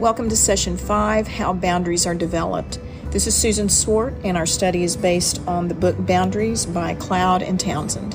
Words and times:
Welcome 0.00 0.28
to 0.28 0.36
session 0.36 0.76
five 0.76 1.26
How 1.26 1.54
Boundaries 1.54 2.06
Are 2.06 2.14
Developed. 2.14 2.78
This 3.12 3.26
is 3.26 3.34
Susan 3.34 3.70
Swart, 3.70 4.12
and 4.24 4.36
our 4.36 4.44
study 4.44 4.82
is 4.82 4.94
based 4.94 5.40
on 5.48 5.68
the 5.68 5.74
book 5.74 5.96
Boundaries 5.98 6.66
by 6.66 6.94
Cloud 6.96 7.40
and 7.40 7.58
Townsend. 7.58 8.12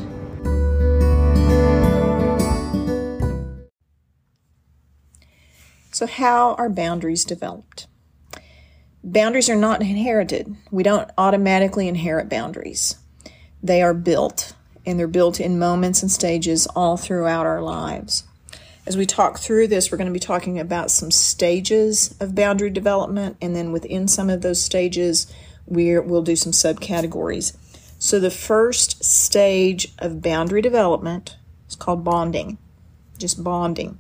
So, 5.92 6.06
how 6.06 6.54
are 6.54 6.70
boundaries 6.70 7.26
developed? 7.26 7.88
Boundaries 9.04 9.50
are 9.50 9.56
not 9.56 9.82
inherited. 9.82 10.56
We 10.70 10.84
don't 10.84 11.10
automatically 11.18 11.88
inherit 11.88 12.29
boundaries. 12.29 12.96
They 13.63 13.82
are 13.82 13.96
built, 13.96 14.54
and 14.86 15.00
they're 15.00 15.08
built 15.08 15.40
in 15.40 15.58
moments 15.58 16.04
and 16.04 16.12
stages 16.12 16.68
all 16.68 16.95
throughout 16.95 17.48
our 17.48 17.63
lives. 17.63 18.26
As 18.91 18.98
we 18.98 19.05
talk 19.05 19.40
through 19.40 19.70
this, 19.70 19.90
we're 19.90 19.98
going 19.98 20.09
to 20.09 20.12
be 20.12 20.20
talking 20.20 20.59
about 20.59 20.91
some 20.91 21.12
stages 21.12 22.13
of 22.20 22.36
boundary 22.36 22.70
development, 22.70 23.38
and 23.41 23.55
then 23.55 23.72
within 23.72 24.09
some 24.09 24.30
of 24.30 24.41
those 24.41 24.62
stages, 24.62 25.34
we 25.66 25.98
will 25.98 26.23
do 26.23 26.36
some 26.36 26.52
subcategories. 26.52 27.55
So, 27.99 28.20
the 28.20 28.30
first 28.30 29.02
stage 29.02 29.94
of 29.99 30.22
boundary 30.22 30.62
development 30.62 31.38
is 31.70 31.77
called 31.77 32.04
bonding, 32.04 32.58
just 33.18 33.41
bonding. 33.41 33.98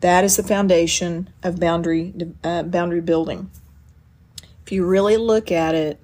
That 0.00 0.24
is 0.24 0.38
the 0.38 0.42
foundation 0.42 1.28
of 1.42 1.60
boundary 1.60 2.14
uh, 2.42 2.62
boundary 2.62 3.02
building. 3.02 3.50
If 4.64 4.72
you 4.72 4.86
really 4.86 5.18
look 5.18 5.52
at 5.52 5.74
it, 5.74 6.00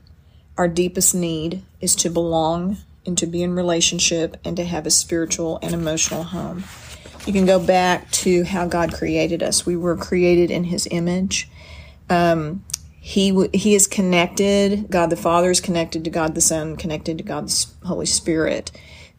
our 0.59 0.69
deepest 0.69 1.15
need 1.15 1.63
is 1.81 1.97
to 1.97 2.11
belong 2.11 2.77
and 3.07 3.17
to 3.17 3.27
be 3.27 3.43
in 3.43 3.55
relationship 3.55 4.37
and 4.45 4.55
to 4.59 4.65
have 4.65 4.85
a 4.85 4.91
spiritual 4.91 5.59
and 5.63 5.73
emotional 5.73 6.25
home. 6.25 6.65
You 7.27 7.33
can 7.33 7.47
go 7.47 7.59
back 7.59 8.11
to 8.13 8.45
how 8.45 8.67
God 8.67 8.93
created 8.93 9.43
us. 9.43 9.67
We 9.67 9.77
were 9.77 9.97
created 9.97 10.51
in 10.51 10.65
His 10.65 10.89
image. 10.91 11.49
Um, 12.09 12.65
he 13.01 13.49
He 13.53 13.75
is 13.75 13.87
connected. 13.87 14.91
God 14.91 15.11
the 15.11 15.17
Father 15.17 15.51
is 15.51 15.61
connected 15.61 16.05
to 16.05 16.11
God 16.11 16.35
the 16.35 16.41
Son, 16.41 16.77
connected 16.77 17.19
to 17.19 17.25
God 17.25 17.49
the 17.49 17.87
Holy 17.87 18.07
Spirit, 18.07 18.71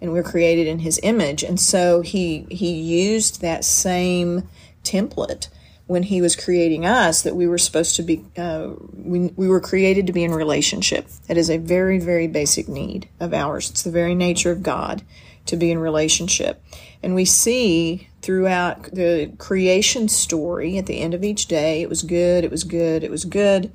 and 0.01 0.11
we're 0.11 0.23
created 0.23 0.67
in 0.67 0.79
His 0.79 0.99
image. 1.03 1.43
And 1.43 1.59
so 1.59 2.01
He 2.01 2.47
He 2.49 2.71
used 2.71 3.41
that 3.41 3.63
same 3.63 4.47
template 4.83 5.49
when 5.89 6.03
he 6.03 6.21
was 6.21 6.35
creating 6.35 6.85
us 6.85 7.23
that 7.23 7.35
we 7.35 7.47
were 7.47 7.57
supposed 7.57 7.95
to 7.95 8.03
be 8.03 8.23
uh, 8.37 8.69
we, 8.93 9.33
we 9.35 9.49
were 9.49 9.59
created 9.59 10.05
to 10.05 10.13
be 10.13 10.23
in 10.23 10.31
relationship 10.31 11.07
it 11.27 11.35
is 11.35 11.49
a 11.49 11.57
very 11.57 11.97
very 11.97 12.27
basic 12.27 12.67
need 12.69 13.09
of 13.19 13.33
ours 13.33 13.71
it's 13.71 13.81
the 13.81 13.91
very 13.91 14.13
nature 14.13 14.51
of 14.51 14.61
god 14.61 15.01
to 15.49 15.57
be 15.57 15.71
in 15.71 15.77
relationship 15.77 16.63
and 17.03 17.15
we 17.15 17.25
see 17.25 18.07
throughout 18.21 18.83
the 18.83 19.31
creation 19.37 20.07
story 20.07 20.77
at 20.77 20.85
the 20.85 20.99
end 20.99 21.13
of 21.13 21.23
each 21.23 21.47
day 21.47 21.81
it 21.81 21.89
was 21.89 22.03
good 22.03 22.43
it 22.43 22.51
was 22.51 22.63
good 22.63 23.03
it 23.03 23.11
was 23.11 23.25
good 23.25 23.71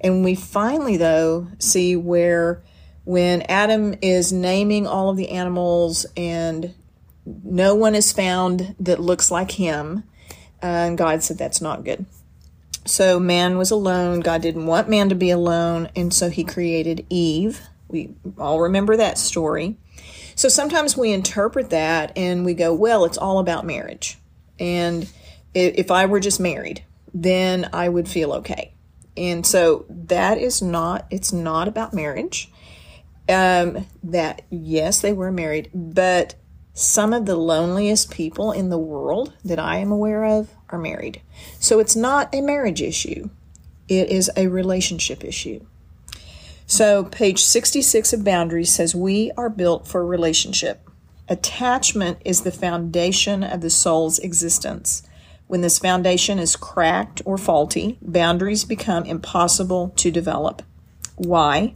and 0.00 0.24
we 0.24 0.34
finally 0.34 0.96
though 0.96 1.46
see 1.58 1.94
where 1.94 2.62
when 3.04 3.42
adam 3.42 3.94
is 4.02 4.32
naming 4.32 4.86
all 4.86 5.10
of 5.10 5.16
the 5.16 5.30
animals 5.30 6.06
and 6.16 6.74
no 7.24 7.74
one 7.74 7.94
is 7.94 8.12
found 8.12 8.74
that 8.80 9.00
looks 9.00 9.30
like 9.30 9.52
him 9.52 10.02
uh, 10.62 10.86
and 10.86 10.98
God 10.98 11.22
said 11.22 11.38
that's 11.38 11.60
not 11.60 11.84
good. 11.84 12.06
So 12.84 13.18
man 13.18 13.58
was 13.58 13.70
alone. 13.70 14.20
God 14.20 14.42
didn't 14.42 14.66
want 14.66 14.88
man 14.88 15.08
to 15.08 15.14
be 15.14 15.30
alone, 15.30 15.88
and 15.96 16.14
so 16.14 16.30
he 16.30 16.44
created 16.44 17.06
Eve. 17.10 17.60
We 17.88 18.14
all 18.38 18.60
remember 18.60 18.96
that 18.96 19.18
story. 19.18 19.76
So 20.34 20.48
sometimes 20.48 20.96
we 20.96 21.12
interpret 21.12 21.70
that 21.70 22.16
and 22.16 22.44
we 22.44 22.54
go, 22.54 22.74
well, 22.74 23.04
it's 23.04 23.18
all 23.18 23.38
about 23.38 23.66
marriage. 23.66 24.18
And 24.58 25.10
if 25.54 25.90
I 25.90 26.06
were 26.06 26.20
just 26.20 26.40
married, 26.40 26.84
then 27.12 27.68
I 27.72 27.88
would 27.88 28.08
feel 28.08 28.32
okay. 28.34 28.74
And 29.16 29.46
so 29.46 29.84
that 29.88 30.38
is 30.38 30.62
not, 30.62 31.06
it's 31.10 31.32
not 31.32 31.68
about 31.68 31.92
marriage. 31.92 32.50
Um, 33.28 33.86
that, 34.02 34.42
yes, 34.50 35.00
they 35.00 35.12
were 35.12 35.30
married, 35.30 35.70
but 35.74 36.34
some 36.74 37.12
of 37.12 37.26
the 37.26 37.36
loneliest 37.36 38.10
people 38.10 38.52
in 38.52 38.70
the 38.70 38.78
world 38.78 39.34
that 39.44 39.58
I 39.58 39.76
am 39.76 39.92
aware 39.92 40.24
of 40.24 40.50
are 40.70 40.78
married. 40.78 41.20
So 41.60 41.78
it's 41.78 41.94
not 41.94 42.34
a 42.34 42.40
marriage 42.40 42.80
issue, 42.80 43.28
it 43.88 44.08
is 44.08 44.30
a 44.36 44.46
relationship 44.46 45.22
issue. 45.22 45.66
So, 46.74 47.04
page 47.04 47.42
66 47.42 48.14
of 48.14 48.24
Boundaries 48.24 48.72
says, 48.72 48.94
We 48.94 49.30
are 49.36 49.50
built 49.50 49.86
for 49.86 50.06
relationship. 50.06 50.88
Attachment 51.28 52.16
is 52.24 52.40
the 52.40 52.50
foundation 52.50 53.44
of 53.44 53.60
the 53.60 53.68
soul's 53.68 54.18
existence. 54.18 55.02
When 55.48 55.60
this 55.60 55.78
foundation 55.78 56.38
is 56.38 56.56
cracked 56.56 57.20
or 57.26 57.36
faulty, 57.36 57.98
boundaries 58.00 58.64
become 58.64 59.04
impossible 59.04 59.92
to 59.96 60.10
develop. 60.10 60.62
Why? 61.16 61.74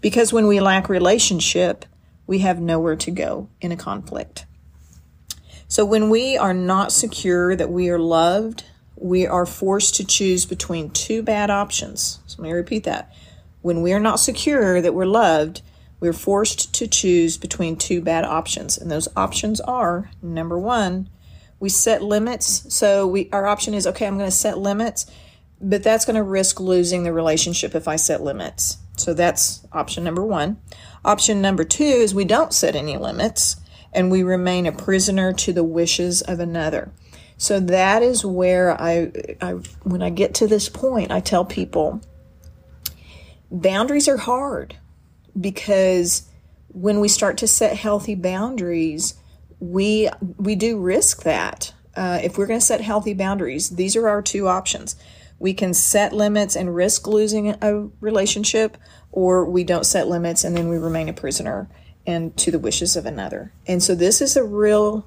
Because 0.00 0.32
when 0.32 0.46
we 0.46 0.60
lack 0.60 0.88
relationship, 0.88 1.84
we 2.28 2.38
have 2.38 2.60
nowhere 2.60 2.94
to 2.94 3.10
go 3.10 3.48
in 3.60 3.72
a 3.72 3.76
conflict. 3.76 4.46
So 5.66 5.84
when 5.84 6.10
we 6.10 6.36
are 6.36 6.54
not 6.54 6.92
secure 6.92 7.56
that 7.56 7.72
we 7.72 7.90
are 7.90 7.98
loved, 7.98 8.62
we 8.94 9.26
are 9.26 9.46
forced 9.46 9.96
to 9.96 10.06
choose 10.06 10.46
between 10.46 10.90
two 10.90 11.24
bad 11.24 11.50
options. 11.50 12.20
So 12.28 12.40
let 12.40 12.50
me 12.50 12.52
repeat 12.52 12.84
that. 12.84 13.12
When 13.62 13.82
we 13.82 13.92
are 13.92 14.00
not 14.00 14.20
secure 14.20 14.80
that 14.80 14.94
we're 14.94 15.06
loved, 15.06 15.62
we're 16.00 16.12
forced 16.12 16.72
to 16.74 16.86
choose 16.86 17.36
between 17.36 17.76
two 17.76 18.00
bad 18.00 18.24
options. 18.24 18.78
And 18.78 18.90
those 18.90 19.08
options 19.16 19.60
are 19.60 20.10
number 20.22 20.58
one, 20.58 21.08
we 21.60 21.68
set 21.68 22.02
limits. 22.02 22.72
So 22.72 23.06
we 23.06 23.28
our 23.32 23.46
option 23.46 23.74
is 23.74 23.86
okay, 23.86 24.06
I'm 24.06 24.16
going 24.16 24.30
to 24.30 24.36
set 24.36 24.58
limits, 24.58 25.06
but 25.60 25.82
that's 25.82 26.04
going 26.04 26.16
to 26.16 26.22
risk 26.22 26.60
losing 26.60 27.02
the 27.02 27.12
relationship 27.12 27.74
if 27.74 27.88
I 27.88 27.96
set 27.96 28.22
limits. 28.22 28.78
So 28.96 29.14
that's 29.14 29.66
option 29.72 30.04
number 30.04 30.24
one. 30.24 30.58
Option 31.04 31.40
number 31.40 31.64
two 31.64 31.84
is 31.84 32.14
we 32.14 32.24
don't 32.24 32.52
set 32.52 32.76
any 32.76 32.96
limits 32.96 33.56
and 33.92 34.10
we 34.10 34.22
remain 34.22 34.66
a 34.66 34.72
prisoner 34.72 35.32
to 35.32 35.52
the 35.52 35.64
wishes 35.64 36.22
of 36.22 36.40
another. 36.40 36.92
So 37.36 37.60
that 37.60 38.02
is 38.02 38.24
where 38.24 38.80
I, 38.80 39.12
I 39.40 39.52
when 39.82 40.02
I 40.02 40.10
get 40.10 40.34
to 40.34 40.46
this 40.46 40.68
point, 40.68 41.10
I 41.10 41.20
tell 41.20 41.44
people 41.44 42.00
boundaries 43.50 44.08
are 44.08 44.16
hard 44.16 44.76
because 45.38 46.28
when 46.68 47.00
we 47.00 47.08
start 47.08 47.38
to 47.38 47.46
set 47.46 47.76
healthy 47.76 48.14
boundaries, 48.14 49.14
we 49.60 50.08
we 50.36 50.54
do 50.54 50.78
risk 50.78 51.22
that. 51.22 51.72
Uh, 51.96 52.20
if 52.22 52.38
we're 52.38 52.46
going 52.46 52.60
to 52.60 52.64
set 52.64 52.80
healthy 52.80 53.14
boundaries, 53.14 53.70
these 53.70 53.96
are 53.96 54.08
our 54.08 54.22
two 54.22 54.46
options. 54.46 54.94
We 55.40 55.54
can 55.54 55.74
set 55.74 56.12
limits 56.12 56.54
and 56.54 56.74
risk 56.74 57.06
losing 57.06 57.50
a 57.60 57.88
relationship, 58.00 58.76
or 59.10 59.44
we 59.44 59.64
don't 59.64 59.86
set 59.86 60.08
limits 60.08 60.44
and 60.44 60.56
then 60.56 60.68
we 60.68 60.76
remain 60.78 61.08
a 61.08 61.12
prisoner 61.12 61.68
and 62.06 62.36
to 62.38 62.50
the 62.50 62.58
wishes 62.58 62.96
of 62.96 63.06
another. 63.06 63.52
And 63.66 63.82
so 63.82 63.94
this 63.94 64.20
is 64.20 64.36
a 64.36 64.44
real 64.44 65.06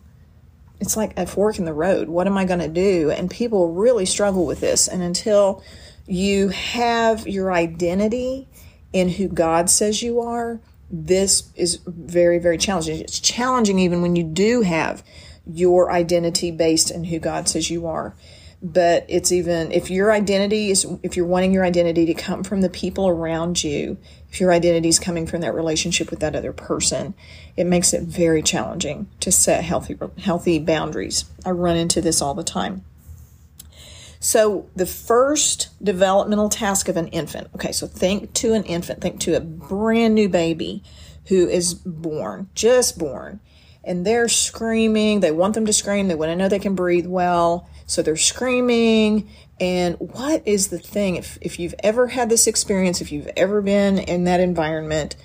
it's 0.82 0.98
like 0.98 1.18
a 1.18 1.28
fork 1.28 1.60
in 1.60 1.66
the 1.66 1.74
road. 1.74 2.10
What 2.10 2.26
am 2.26 2.38
I 2.38 2.46
going 2.46 2.60
to 2.60 2.68
do? 2.68 3.12
And 3.12 3.30
people 3.30 3.72
really 3.72 4.06
struggle 4.06 4.48
with 4.48 4.60
this. 4.62 4.88
And 4.88 5.04
until 5.04 5.64
you 6.08 6.50
have 6.50 7.28
your 7.28 7.52
identity 7.52 8.48
in 8.94 9.10
who 9.10 9.28
God 9.28 9.70
says 9.70 10.02
you 10.02 10.20
are, 10.22 10.60
this 10.90 11.50
is 11.56 11.80
very, 11.86 12.40
very 12.40 12.58
challenging. 12.58 13.00
It's 13.00 13.20
challenging 13.20 13.80
even 13.80 14.02
when 14.02 14.16
you 14.16 14.24
do 14.24 14.62
have 14.62 15.04
your 15.46 15.92
identity 15.92 16.52
based 16.52 16.92
in 16.92 17.06
who 17.06 17.20
God 17.20 17.48
says 17.48 17.70
you 17.70 17.88
are. 17.88 18.16
But 18.64 19.06
it's 19.10 19.32
even 19.32 19.72
if 19.72 19.90
your 19.90 20.12
identity 20.12 20.70
is 20.70 20.86
if 21.02 21.18
you're 21.18 21.26
wanting 21.26 21.52
your 21.52 21.66
identity 21.66 22.06
to 22.06 22.14
come 22.14 22.44
from 22.44 22.62
the 22.62 22.70
people 22.70 23.08
around 23.08 23.64
you 23.64 23.98
if 24.30 24.40
your 24.40 24.52
identity 24.52 24.88
is 24.88 25.00
coming 25.00 25.26
from 25.26 25.42
that 25.42 25.56
relationship 25.56 26.12
with 26.12 26.20
that 26.20 26.36
other 26.36 26.54
person 26.54 27.16
it 27.58 27.66
makes 27.66 27.92
it 27.92 28.04
very 28.04 28.44
challenging 28.44 29.10
to 29.20 29.32
set 29.32 29.64
healthy 29.64 29.98
healthy 30.20 30.60
boundaries. 30.60 31.26
I 31.44 31.50
run 31.50 31.76
into 31.76 32.02
this 32.02 32.22
all 32.22 32.36
the 32.36 32.44
time 32.44 32.86
so 34.22 34.70
the 34.76 34.86
first 34.86 35.70
developmental 35.84 36.48
task 36.48 36.88
of 36.88 36.96
an 36.96 37.08
infant 37.10 37.50
okay 37.54 37.74
so 37.74 37.86
think 37.86 38.32
to 38.32 38.54
an 38.54 38.64
infant 38.64 39.02
think 39.02 39.20
to 39.20 39.36
a 39.36 39.42
brand 39.42 40.16
new 40.16 40.30
baby 40.30 40.82
who 41.26 41.50
is 41.50 41.74
born 41.74 42.48
just 42.56 42.98
born 42.98 43.42
and 43.84 44.06
they're 44.06 44.30
screaming 44.30 45.20
they 45.20 45.32
want 45.32 45.54
them 45.54 45.66
to 45.66 45.74
scream 45.74 46.08
they 46.08 46.16
want 46.16 46.30
to 46.30 46.36
know 46.36 46.48
they 46.48 46.58
can 46.58 46.76
breathe 46.76 47.08
well 47.08 47.68
so 47.92 48.02
they're 48.02 48.16
screaming. 48.16 49.30
And 49.60 49.98
what 50.00 50.44
is 50.48 50.70
the 50.70 50.80
thing? 50.80 51.18
If, 51.18 51.38
if 51.42 51.60
you've 51.60 51.76
ever 51.84 52.08
had 52.08 52.30
this 52.30 52.48
experience, 52.48 53.02
if 53.02 53.12
you've 53.12 53.30
ever 53.36 53.62
been 53.62 54.00
in 54.00 54.24
that 54.24 54.40
environment, 54.40 55.18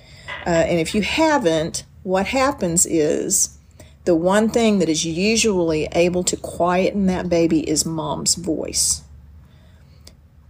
uh, 0.45 0.49
and 0.49 0.77
if 0.77 0.93
you 0.93 1.01
haven't, 1.01 1.85
what 2.03 2.27
happens 2.27 2.85
is 2.85 3.56
the 4.07 4.15
one 4.15 4.47
thing 4.47 4.79
that 4.79 4.87
is 4.87 5.03
usually 5.03 5.85
able 5.91 6.23
to 6.23 6.37
quieten 6.37 7.07
that 7.07 7.27
baby 7.27 7.69
is 7.69 7.85
mom's 7.85 8.35
voice. 8.35 9.03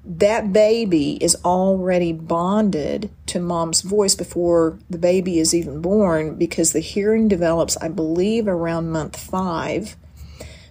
That 0.06 0.54
baby 0.54 1.18
is 1.20 1.36
already 1.44 2.14
bonded 2.14 3.10
to 3.26 3.40
mom's 3.40 3.82
voice 3.82 4.14
before 4.14 4.78
the 4.92 5.00
baby 5.00 5.40
is 5.40 5.56
even 5.56 5.82
born 5.82 6.36
because 6.36 6.72
the 6.72 6.80
hearing 6.82 7.28
develops, 7.28 7.76
I 7.78 7.88
believe, 7.88 8.48
around 8.48 8.92
month 8.92 9.20
five 9.20 9.96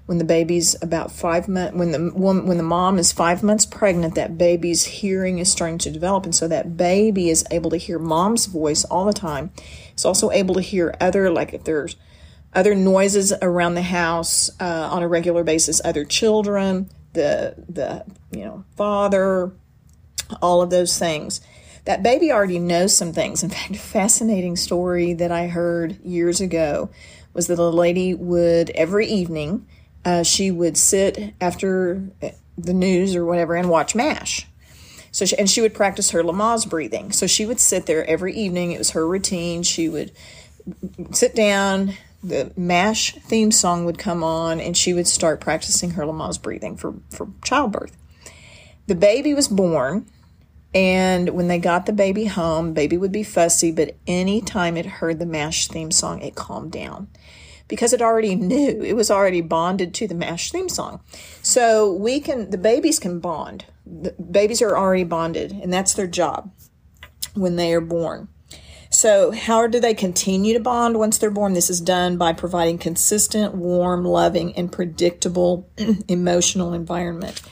when 0.07 0.19
the 0.19 0.25
baby's 0.25 0.77
about 0.81 1.11
five 1.11 1.49
months, 1.49 1.77
when 1.77 1.91
the 1.91 2.13
when 2.15 2.57
the 2.57 2.63
mom 2.63 3.01
is 3.01 3.11
five 3.11 3.43
months 3.43 3.67
pregnant, 3.67 4.15
that 4.15 4.39
baby's 4.39 4.85
hearing 4.85 5.41
is 5.41 5.51
starting 5.51 5.79
to 5.79 5.91
develop, 5.91 6.23
and 6.23 6.35
so 6.35 6.47
that 6.47 6.77
baby 6.77 7.29
is 7.29 7.45
able 7.51 7.71
to 7.71 7.77
hear 7.77 7.99
mom's 7.99 8.47
voice 8.47 8.85
all 8.85 9.05
the 9.05 9.13
time. 9.13 9.51
It's 9.93 10.05
also 10.05 10.31
able 10.31 10.55
to 10.55 10.61
hear 10.61 10.95
other, 11.01 11.29
like 11.33 11.53
if 11.53 11.65
there's 11.65 11.97
other 12.57 12.75
noises 12.75 13.33
around 13.43 13.75
the 13.75 13.83
house 13.83 14.51
uh, 14.59 14.89
on 14.91 15.03
a 15.03 15.09
regular 15.09 15.45
basis, 15.45 15.81
other 15.85 16.05
children, 16.05 16.91
the 17.13 17.55
the 17.69 18.05
you 18.33 18.45
know 18.45 18.65
father, 18.77 19.53
all 20.43 20.63
of 20.63 20.71
those 20.71 20.99
things. 20.99 21.41
That 21.85 22.03
baby 22.03 22.33
already 22.33 22.59
knows 22.59 22.97
some 22.97 23.13
things. 23.13 23.45
In 23.45 23.51
fact, 23.51 23.71
a 23.71 23.79
fascinating 23.79 24.57
story 24.57 25.13
that 25.13 25.31
I 25.31 25.47
heard 25.47 26.01
years 26.03 26.41
ago 26.41 26.91
was 27.33 27.47
that 27.47 27.59
a 27.59 27.69
lady 27.69 28.15
would 28.15 28.71
every 28.71 29.07
evening 29.07 29.67
uh, 30.05 30.23
she 30.23 30.51
would 30.51 30.77
sit 30.79 31.35
after 31.41 32.03
the 32.57 32.73
news 32.73 33.15
or 33.15 33.25
whatever 33.27 33.55
and 33.55 33.69
watch 33.69 33.95
MASH. 33.95 34.47
So 35.13 35.25
she, 35.25 35.37
and 35.39 35.49
she 35.49 35.61
would 35.61 35.75
practice 35.75 36.11
her 36.11 36.23
Lamaze 36.23 36.69
breathing. 36.69 37.13
So 37.13 37.27
she 37.27 37.47
would 37.47 37.61
sit 37.61 37.87
there 37.87 38.05
every 38.07 38.35
evening. 38.35 38.73
It 38.73 38.79
was 38.79 38.91
her 38.91 39.07
routine. 39.07 39.63
She 39.63 39.89
would 39.89 40.13
sit 41.13 41.35
down. 41.35 41.95
The 42.23 42.53
MASH 42.57 43.15
theme 43.17 43.53
song 43.53 43.85
would 43.85 43.99
come 43.99 44.25
on, 44.25 44.61
and 44.61 44.77
she 44.77 44.93
would 44.93 45.07
start 45.07 45.41
practicing 45.41 45.91
her 45.91 46.05
Lamaze 46.05 46.41
breathing 46.41 46.77
for, 46.77 46.95
for 47.11 47.29
childbirth. 47.45 47.97
The 48.87 48.95
baby 48.95 49.35
was 49.35 49.49
born, 49.49 50.07
and 50.75 51.31
when 51.31 51.49
they 51.49 51.59
got 51.59 51.87
the 51.87 51.93
baby 51.93 52.27
home, 52.27 52.73
baby 52.73 52.97
would 52.97 53.13
be 53.13 53.23
fussy, 53.23 53.73
but 53.73 53.97
anytime 54.07 54.77
it 54.77 54.87
heard 54.87 55.19
the 55.19 55.27
MASH 55.27 55.69
theme 55.69 55.91
song, 55.91 56.21
it 56.23 56.35
calmed 56.35 56.73
down 56.73 57.09
because 57.69 57.93
it 57.93 58.03
already 58.03 58.35
knew 58.35 58.83
it 58.83 58.95
was 58.95 59.11
already 59.11 59.41
bonded 59.41 59.95
to 59.95 60.07
the 60.07 60.15
MASH 60.15 60.53
theme 60.53 60.69
song. 60.69 61.01
So 61.43 61.93
we 61.93 62.21
can, 62.21 62.51
the 62.51 62.59
babies 62.59 62.99
can 62.99 63.21
bond. 63.21 63.65
The 63.85 64.13
babies 64.13 64.63
are 64.63 64.77
already 64.77 65.05
bonded, 65.05 65.53
and 65.53 65.73
that's 65.73 65.95
their 65.95 66.07
job 66.07 66.53
when 67.35 67.57
they 67.57 67.73
are 67.73 67.81
born. 67.81 68.29
So, 68.91 69.33
how 69.33 69.67
do 69.67 69.81
they 69.81 69.95
continue 69.95 70.55
to 70.55 70.61
bond 70.61 70.99
once 70.99 71.19
they're 71.19 71.31
born? 71.31 71.55
This 71.55 71.71
is 71.71 71.81
done 71.81 72.17
by 72.17 72.33
providing 72.33 72.79
consistent, 72.79 73.55
warm, 73.55 74.05
loving, 74.05 74.55
and 74.55 74.71
predictable 74.71 75.69
emotional 76.09 76.73
environment. 76.73 77.43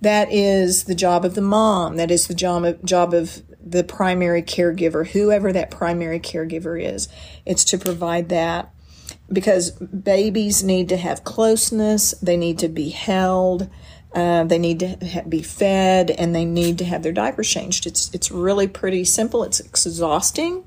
That 0.00 0.32
is 0.32 0.84
the 0.84 0.94
job 0.94 1.24
of 1.24 1.34
the 1.34 1.40
mom. 1.40 1.96
That 1.96 2.10
is 2.10 2.26
the 2.26 2.34
job 2.34 2.64
of, 2.64 2.84
job 2.84 3.12
of 3.12 3.42
the 3.60 3.84
primary 3.84 4.42
caregiver, 4.42 5.08
whoever 5.08 5.52
that 5.52 5.70
primary 5.70 6.20
caregiver 6.20 6.80
is. 6.80 7.08
It's 7.44 7.64
to 7.64 7.78
provide 7.78 8.28
that 8.28 8.72
because 9.30 9.72
babies 9.72 10.62
need 10.62 10.88
to 10.88 10.96
have 10.96 11.24
closeness, 11.24 12.12
they 12.22 12.36
need 12.36 12.58
to 12.60 12.68
be 12.68 12.90
held, 12.90 13.68
uh, 14.14 14.44
they 14.44 14.58
need 14.58 14.80
to 14.80 14.96
ha- 15.06 15.22
be 15.28 15.42
fed, 15.42 16.10
and 16.10 16.34
they 16.34 16.44
need 16.44 16.78
to 16.78 16.84
have 16.84 17.02
their 17.02 17.12
diapers 17.12 17.48
changed. 17.48 17.86
It's 17.86 18.10
it's 18.14 18.30
really 18.30 18.66
pretty 18.66 19.04
simple. 19.04 19.42
It's 19.44 19.60
exhausting, 19.60 20.64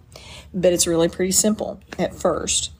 but 0.53 0.73
it's 0.73 0.87
really 0.87 1.09
pretty 1.09 1.31
simple 1.31 1.79
at 1.97 2.13
first. 2.13 2.71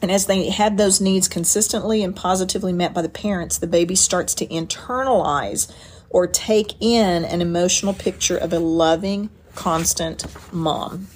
And 0.00 0.10
as 0.10 0.26
they 0.26 0.48
have 0.50 0.76
those 0.76 1.00
needs 1.00 1.26
consistently 1.26 2.02
and 2.02 2.14
positively 2.14 2.72
met 2.72 2.94
by 2.94 3.02
the 3.02 3.08
parents, 3.08 3.58
the 3.58 3.66
baby 3.66 3.94
starts 3.94 4.34
to 4.36 4.46
internalize 4.46 5.72
or 6.10 6.26
take 6.26 6.74
in 6.80 7.24
an 7.24 7.40
emotional 7.40 7.92
picture 7.92 8.36
of 8.36 8.52
a 8.52 8.58
loving, 8.58 9.30
constant 9.54 10.24
mom. 10.52 11.08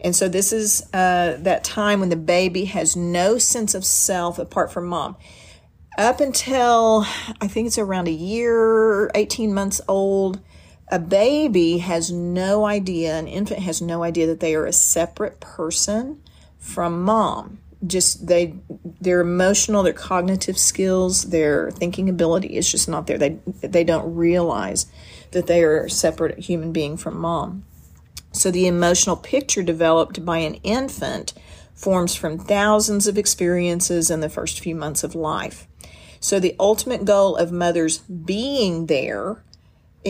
And 0.00 0.16
so 0.16 0.28
this 0.28 0.52
is 0.52 0.82
uh, 0.92 1.36
that 1.40 1.62
time 1.62 2.00
when 2.00 2.08
the 2.08 2.16
baby 2.16 2.64
has 2.64 2.96
no 2.96 3.38
sense 3.38 3.74
of 3.74 3.84
self 3.84 4.38
apart 4.38 4.72
from 4.72 4.86
mom. 4.86 5.16
Up 5.98 6.20
until 6.20 7.04
I 7.40 7.46
think 7.46 7.66
it's 7.66 7.78
around 7.78 8.08
a 8.08 8.12
year, 8.12 9.10
18 9.14 9.52
months 9.52 9.80
old, 9.86 10.40
a 10.92 10.98
baby 10.98 11.78
has 11.78 12.12
no 12.12 12.66
idea, 12.66 13.14
an 13.14 13.26
infant 13.26 13.60
has 13.60 13.80
no 13.80 14.02
idea 14.02 14.26
that 14.26 14.40
they 14.40 14.54
are 14.54 14.66
a 14.66 14.74
separate 14.74 15.40
person 15.40 16.22
from 16.58 17.02
mom. 17.02 17.58
Just 17.84 18.26
they, 18.26 18.54
their 19.00 19.22
emotional, 19.22 19.82
their 19.82 19.94
cognitive 19.94 20.58
skills, 20.58 21.22
their 21.22 21.70
thinking 21.70 22.10
ability 22.10 22.56
is 22.58 22.70
just 22.70 22.90
not 22.90 23.06
there. 23.06 23.16
They 23.16 23.38
they 23.62 23.84
don't 23.84 24.14
realize 24.14 24.86
that 25.30 25.46
they 25.46 25.64
are 25.64 25.84
a 25.84 25.90
separate 25.90 26.38
human 26.38 26.72
being 26.72 26.98
from 26.98 27.18
mom. 27.18 27.64
So 28.32 28.50
the 28.50 28.66
emotional 28.66 29.16
picture 29.16 29.62
developed 29.62 30.24
by 30.26 30.38
an 30.38 30.56
infant 30.56 31.32
forms 31.74 32.14
from 32.14 32.38
thousands 32.38 33.06
of 33.06 33.16
experiences 33.16 34.10
in 34.10 34.20
the 34.20 34.28
first 34.28 34.60
few 34.60 34.74
months 34.74 35.02
of 35.02 35.14
life. 35.14 35.66
So 36.20 36.38
the 36.38 36.54
ultimate 36.60 37.06
goal 37.06 37.34
of 37.34 37.50
mothers 37.50 37.98
being 37.98 38.86
there 38.86 39.42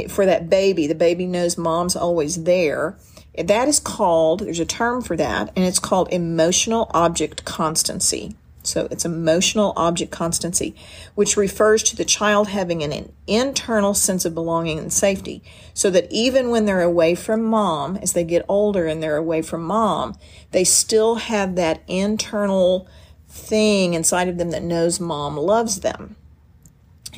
for 0.09 0.27
that 0.27 0.49
baby, 0.49 0.87
the 0.87 0.94
baby 0.94 1.27
knows 1.27 1.59
mom's 1.59 1.97
always 1.97 2.44
there. 2.44 2.97
That 3.37 3.69
is 3.69 3.81
called, 3.81 4.41
there's 4.41 4.61
a 4.61 4.65
term 4.65 5.03
for 5.03 5.17
that, 5.17 5.53
and 5.56 5.65
it's 5.65 5.79
called 5.79 6.12
emotional 6.12 6.91
object 6.93 7.44
constancy. 7.44 8.37
So 8.65 8.87
it's 8.91 9.05
emotional 9.05 9.73
object 9.77 10.12
constancy, 10.12 10.75
which 11.15 11.37
refers 11.37 11.83
to 11.85 11.97
the 11.97 12.05
child 12.05 12.49
having 12.49 12.83
an, 12.83 13.12
internal 13.27 13.94
sense 13.94 14.25
of 14.25 14.35
belonging 14.35 14.79
and 14.79 14.93
safety. 14.93 15.43
So 15.75 15.91
that 15.91 16.06
even 16.11 16.50
when 16.50 16.67
they're 16.67 16.83
away 16.83 17.15
from 17.15 17.43
mom, 17.43 17.97
as 17.97 18.12
they 18.12 18.25
get 18.25 18.45
older 18.49 18.87
and 18.87 19.03
they're 19.03 19.17
away 19.17 19.43
from 19.43 19.62
mom, 19.62 20.17
they 20.50 20.65
still 20.65 21.17
have 21.17 21.56
that 21.56 21.83
internal 21.88 22.87
thing 23.29 23.95
inside 23.95 24.29
of 24.29 24.38
them 24.38 24.50
that 24.50 24.62
knows 24.62 25.00
mom 25.00 25.37
loves 25.37 25.81
them. 25.81 26.17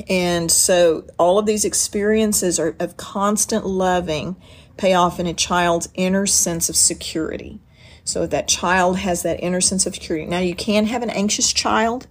And 0.08 0.50
so 0.50 1.06
all 1.18 1.38
of 1.38 1.46
these 1.46 1.64
experiences 1.64 2.58
are 2.58 2.76
of 2.80 2.96
constant 2.96 3.66
loving 3.66 4.36
pay 4.76 4.94
off 4.94 5.20
in 5.20 5.26
a 5.26 5.34
child's 5.34 5.88
inner 5.94 6.26
sense 6.26 6.68
of 6.68 6.76
security. 6.76 7.60
So 8.04 8.26
that 8.26 8.48
child 8.48 8.98
has 8.98 9.22
that 9.22 9.40
inner 9.40 9.60
sense 9.60 9.86
of 9.86 9.94
security. 9.94 10.26
Now 10.26 10.40
you 10.40 10.54
can 10.54 10.86
have 10.86 11.02
an 11.02 11.10
anxious 11.10 11.52
child. 11.52 12.06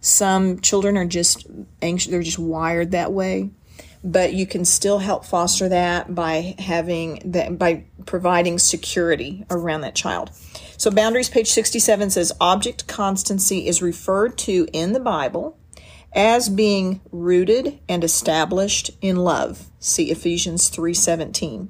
Some 0.00 0.60
children 0.60 0.96
are 0.96 1.04
just 1.04 1.46
anxious, 1.82 2.10
they're 2.10 2.22
just 2.22 2.38
wired 2.38 2.90
that 2.92 3.12
way. 3.12 3.50
But 4.02 4.34
you 4.34 4.46
can 4.46 4.64
still 4.64 4.98
help 4.98 5.24
foster 5.24 5.68
that 5.68 6.14
by 6.14 6.54
having 6.58 7.22
that 7.32 7.58
by 7.58 7.84
providing 8.06 8.58
security 8.58 9.44
around 9.50 9.80
that 9.80 9.94
child. 9.94 10.30
So 10.76 10.90
boundaries 10.90 11.28
page 11.28 11.50
67 11.50 12.10
says 12.10 12.32
object 12.40 12.86
constancy 12.86 13.66
is 13.66 13.82
referred 13.82 14.38
to 14.38 14.68
in 14.72 14.92
the 14.92 15.00
Bible 15.00 15.58
as 16.14 16.48
being 16.48 17.00
rooted 17.12 17.78
and 17.88 18.02
established 18.02 18.90
in 19.00 19.16
love. 19.16 19.70
See 19.78 20.10
Ephesians 20.10 20.70
3:17 20.70 21.68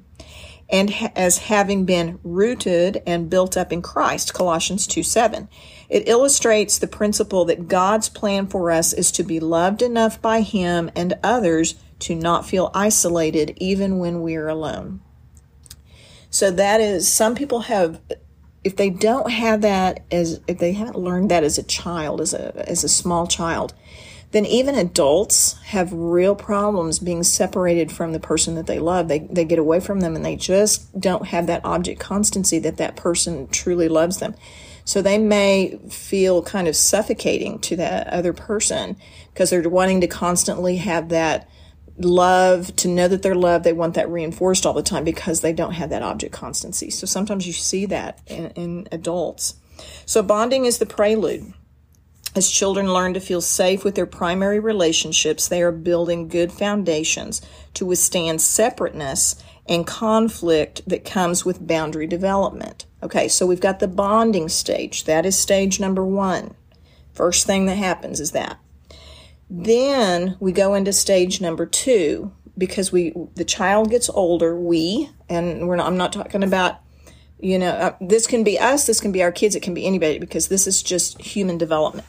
and 0.69 0.93
as 1.15 1.37
having 1.37 1.85
been 1.85 2.19
rooted 2.23 3.01
and 3.05 3.29
built 3.29 3.55
up 3.55 3.71
in 3.71 3.81
Christ, 3.81 4.33
Colossians 4.33 4.85
2 4.87 5.03
7. 5.03 5.47
It 5.89 6.09
illustrates 6.09 6.77
the 6.77 6.87
principle 6.87 7.45
that 7.45 7.67
God's 7.67 8.09
plan 8.09 8.47
for 8.47 8.71
us 8.71 8.91
is 8.91 9.11
to 9.13 9.23
be 9.23 9.39
loved 9.39 9.81
enough 9.81 10.21
by 10.21 10.41
Him 10.41 10.91
and 10.95 11.17
others 11.23 11.75
to 11.99 12.15
not 12.15 12.45
feel 12.45 12.71
isolated 12.73 13.53
even 13.57 13.97
when 13.97 14.21
we're 14.21 14.49
alone. 14.49 14.99
So 16.29 16.51
that 16.51 16.81
is, 16.81 17.11
some 17.11 17.35
people 17.35 17.61
have, 17.61 18.01
if 18.63 18.75
they 18.75 18.89
don't 18.89 19.31
have 19.31 19.61
that 19.61 20.03
as, 20.11 20.41
if 20.47 20.57
they 20.57 20.73
haven't 20.73 20.99
learned 20.99 21.31
that 21.31 21.45
as 21.45 21.57
a 21.57 21.63
child, 21.63 22.19
as 22.19 22.33
a, 22.33 22.69
as 22.69 22.83
a 22.83 22.89
small 22.89 23.25
child, 23.25 23.73
then 24.31 24.45
even 24.45 24.75
adults 24.75 25.57
have 25.63 25.93
real 25.93 26.35
problems 26.35 26.99
being 26.99 27.23
separated 27.23 27.91
from 27.91 28.11
the 28.11 28.19
person 28.19 28.55
that 28.55 28.67
they 28.67 28.79
love. 28.79 29.07
They, 29.07 29.19
they 29.19 29.45
get 29.45 29.59
away 29.59 29.79
from 29.79 30.01
them 30.01 30.15
and 30.15 30.25
they 30.25 30.35
just 30.35 30.99
don't 30.99 31.27
have 31.27 31.47
that 31.47 31.63
object 31.63 31.99
constancy 31.99 32.59
that 32.59 32.77
that 32.77 32.97
person 32.97 33.47
truly 33.47 33.87
loves 33.87 34.17
them. 34.17 34.35
So 34.83 35.01
they 35.01 35.17
may 35.17 35.79
feel 35.89 36.41
kind 36.41 36.67
of 36.67 36.75
suffocating 36.75 37.59
to 37.59 37.75
that 37.77 38.07
other 38.07 38.33
person 38.33 38.97
because 39.33 39.49
they're 39.49 39.67
wanting 39.67 40.01
to 40.01 40.07
constantly 40.07 40.77
have 40.77 41.09
that 41.09 41.49
love, 41.97 42.75
to 42.77 42.87
know 42.87 43.07
that 43.07 43.21
they're 43.21 43.35
loved. 43.35 43.63
They 43.63 43.73
want 43.73 43.95
that 43.95 44.09
reinforced 44.09 44.65
all 44.65 44.73
the 44.73 44.83
time 44.83 45.03
because 45.03 45.41
they 45.41 45.53
don't 45.53 45.73
have 45.73 45.89
that 45.89 46.03
object 46.03 46.33
constancy. 46.33 46.89
So 46.89 47.05
sometimes 47.05 47.47
you 47.47 47.53
see 47.53 47.85
that 47.87 48.21
in, 48.27 48.51
in 48.51 48.87
adults. 48.91 49.55
So 50.05 50.23
bonding 50.23 50.65
is 50.65 50.77
the 50.77 50.85
prelude. 50.85 51.53
As 52.37 52.51
children 52.51 52.93
learn 52.93 53.15
to 53.15 53.19
feel 53.19 53.41
safe 53.41 53.83
with 53.83 53.95
their 53.95 54.05
primary 54.05 54.59
relationships, 54.59 55.47
they 55.47 55.59
are 55.63 55.71
building 55.71 56.27
good 56.27 56.51
foundations 56.51 57.41
to 57.73 57.83
withstand 57.83 58.43
separateness 58.43 59.41
and 59.67 59.87
conflict 59.87 60.87
that 60.87 61.03
comes 61.03 61.43
with 61.43 61.65
boundary 61.65 62.05
development. 62.05 62.85
Okay, 63.01 63.27
so 63.27 63.47
we've 63.47 63.59
got 63.59 63.79
the 63.79 63.87
bonding 63.87 64.49
stage. 64.49 65.05
That 65.05 65.25
is 65.25 65.35
stage 65.35 65.79
number 65.79 66.05
one. 66.05 66.53
First 67.11 67.47
thing 67.47 67.65
that 67.65 67.77
happens 67.77 68.19
is 68.19 68.33
that. 68.33 68.59
Then 69.49 70.37
we 70.39 70.51
go 70.51 70.75
into 70.75 70.93
stage 70.93 71.41
number 71.41 71.65
two 71.65 72.31
because 72.55 72.91
we 72.91 73.15
the 73.33 73.45
child 73.45 73.89
gets 73.89 74.09
older. 74.09 74.55
We 74.55 75.09
and 75.27 75.67
we're 75.67 75.77
not, 75.77 75.87
I'm 75.87 75.97
not 75.97 76.13
talking 76.13 76.43
about 76.43 76.81
you 77.39 77.57
know 77.57 77.71
uh, 77.71 77.95
this 77.99 78.27
can 78.27 78.43
be 78.43 78.59
us, 78.59 78.85
this 78.85 78.99
can 78.99 79.11
be 79.11 79.23
our 79.23 79.31
kids, 79.31 79.55
it 79.55 79.63
can 79.63 79.73
be 79.73 79.87
anybody 79.87 80.19
because 80.19 80.49
this 80.49 80.67
is 80.67 80.83
just 80.83 81.19
human 81.19 81.57
development. 81.57 82.05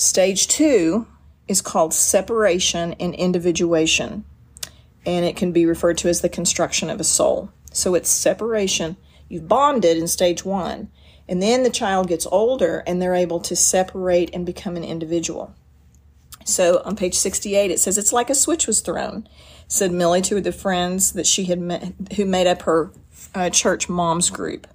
Stage 0.00 0.48
two 0.48 1.06
is 1.46 1.60
called 1.60 1.92
separation 1.92 2.94
and 2.94 3.14
individuation, 3.14 4.24
and 5.04 5.26
it 5.26 5.36
can 5.36 5.52
be 5.52 5.66
referred 5.66 5.98
to 5.98 6.08
as 6.08 6.22
the 6.22 6.30
construction 6.30 6.88
of 6.88 7.00
a 7.00 7.04
soul. 7.04 7.50
So 7.70 7.94
it's 7.94 8.08
separation. 8.08 8.96
You've 9.28 9.46
bonded 9.46 9.98
in 9.98 10.08
stage 10.08 10.42
one, 10.42 10.88
and 11.28 11.42
then 11.42 11.64
the 11.64 11.68
child 11.68 12.08
gets 12.08 12.26
older 12.32 12.82
and 12.86 13.00
they're 13.00 13.14
able 13.14 13.40
to 13.40 13.54
separate 13.54 14.30
and 14.32 14.46
become 14.46 14.74
an 14.78 14.84
individual. 14.84 15.54
So 16.46 16.80
on 16.86 16.96
page 16.96 17.14
68, 17.14 17.70
it 17.70 17.78
says, 17.78 17.98
It's 17.98 18.10
like 18.10 18.30
a 18.30 18.34
switch 18.34 18.66
was 18.66 18.80
thrown, 18.80 19.28
said 19.68 19.92
Millie 19.92 20.22
to 20.22 20.40
the 20.40 20.50
friends 20.50 21.12
that 21.12 21.26
she 21.26 21.44
had 21.44 21.60
met, 21.60 21.92
who 22.16 22.24
made 22.24 22.46
up 22.46 22.62
her 22.62 22.90
uh, 23.34 23.50
church 23.50 23.90
moms 23.90 24.30
group. 24.30 24.66